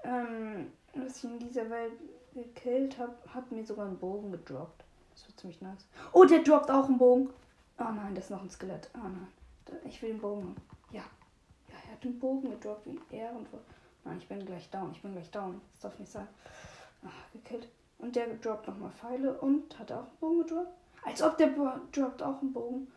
ähm, 0.03 0.73
was 0.95 1.19
ich 1.19 1.25
in 1.25 1.39
dieser 1.39 1.71
Welt 1.71 1.93
gekillt 2.35 2.99
habe, 2.99 3.15
hat 3.33 3.51
mir 3.53 3.65
sogar 3.65 3.87
einen 3.87 3.99
Bogen 3.99 4.33
gedroppt. 4.33 4.85
Das 5.13 5.27
wird 5.29 5.39
ziemlich 5.39 5.61
nice. 5.61 5.87
Oh, 6.13 6.25
der 6.25 6.43
droppt 6.43 6.71
auch 6.71 6.87
einen 6.87 6.99
Bogen. 6.99 7.31
Oh 7.79 7.85
nein, 7.85 8.15
das 8.15 8.25
ist 8.25 8.31
noch 8.31 8.43
ein 8.43 8.51
Skelett. 8.51 8.91
Oh 8.95 9.09
nein. 9.09 9.29
Ich 9.85 10.03
will 10.03 10.11
den 10.11 10.21
Bogen 10.21 10.43
haben. 10.43 10.57
Ja. 10.91 11.05
Ja, 11.69 11.77
er 11.87 11.93
hat 11.93 12.05
den 12.05 12.19
Bogen 12.19 12.51
gedroppt, 12.51 12.87
wie 12.87 13.01
ehrenvoll. 13.15 13.61
Nein, 14.05 14.19
ich 14.19 14.29
bin 14.29 14.45
gleich 14.45 14.69
down. 14.71 14.91
Ich 14.93 15.01
bin 15.01 15.13
gleich 15.13 15.31
down. 15.31 15.61
Das 15.73 15.81
darf 15.81 15.99
nicht 15.99 16.11
sein. 16.11 16.29
Ach, 17.05 17.33
gekillt. 17.33 17.69
Und 17.99 18.17
der 18.17 18.27
droppt 18.37 18.69
nochmal 18.69 18.91
Pfeile 18.93 19.39
und 19.41 19.79
hat 19.79 19.93
auch 19.93 20.07
einen 20.07 20.19
Bogen 20.21 20.39
gedroppt. 20.41 20.79
Als 21.03 21.23
ob 21.23 21.37
der 21.39 21.49
Bo 21.49 21.71
droppt 21.93 22.23
auch 22.23 22.41
einen 22.41 22.53
Bogen. 22.53 22.93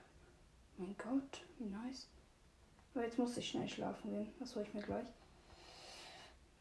Mein 0.78 0.96
Gott, 0.98 1.42
wie 1.58 1.66
nice. 1.66 2.08
Aber 2.94 3.04
jetzt 3.04 3.18
muss 3.18 3.38
ich 3.38 3.50
schnell 3.50 3.68
schlafen 3.68 4.10
gehen. 4.10 4.34
Das 4.40 4.56
hole 4.56 4.66
ich 4.66 4.74
mir 4.74 4.82
gleich. 4.82 5.08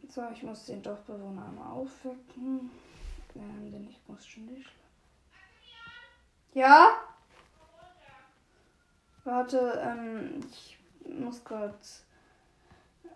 So, 0.09 0.22
ich 0.33 0.42
muss 0.42 0.66
den 0.66 0.83
Dorfbewohner 0.83 1.46
einmal 1.46 1.72
aufwecken. 1.72 2.70
Ähm, 3.35 3.70
denn 3.72 3.88
ich 3.88 4.01
muss 4.07 4.27
schnell 4.27 4.61
schlafen. 4.61 4.87
Ja? 6.55 6.88
Warte, 9.25 9.81
ähm, 9.85 10.40
ich 10.51 10.79
muss 11.09 11.42
kurz, 11.44 12.05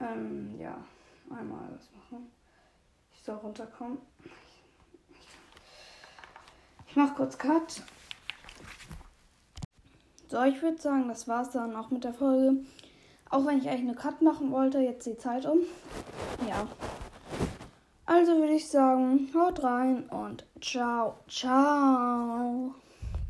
ähm, 0.00 0.58
ja, 0.58 0.76
einmal 1.30 1.68
was 1.72 1.88
machen. 1.92 2.30
Ich 3.14 3.22
soll 3.22 3.36
runterkommen. 3.36 3.98
Ich 6.90 6.96
mach 6.96 7.14
kurz 7.14 7.38
Cut. 7.38 7.82
So, 10.26 10.42
ich 10.42 10.60
würde 10.60 10.76
sagen, 10.76 11.06
das 11.06 11.28
war's 11.28 11.50
dann 11.50 11.76
auch 11.76 11.90
mit 11.90 12.02
der 12.02 12.12
Folge. 12.12 12.64
Auch 13.30 13.46
wenn 13.46 13.58
ich 13.58 13.68
eigentlich 13.68 13.82
eine 13.82 13.94
Cut 13.94 14.22
machen 14.22 14.50
wollte, 14.50 14.80
jetzt 14.80 15.06
die 15.06 15.16
Zeit 15.16 15.46
um. 15.46 15.60
Ja. 16.48 16.66
Also 18.06 18.38
würde 18.38 18.54
ich 18.54 18.68
sagen, 18.68 19.30
haut 19.36 19.62
rein 19.62 20.08
und 20.08 20.44
ciao, 20.60 21.14
ciao. 21.28 22.74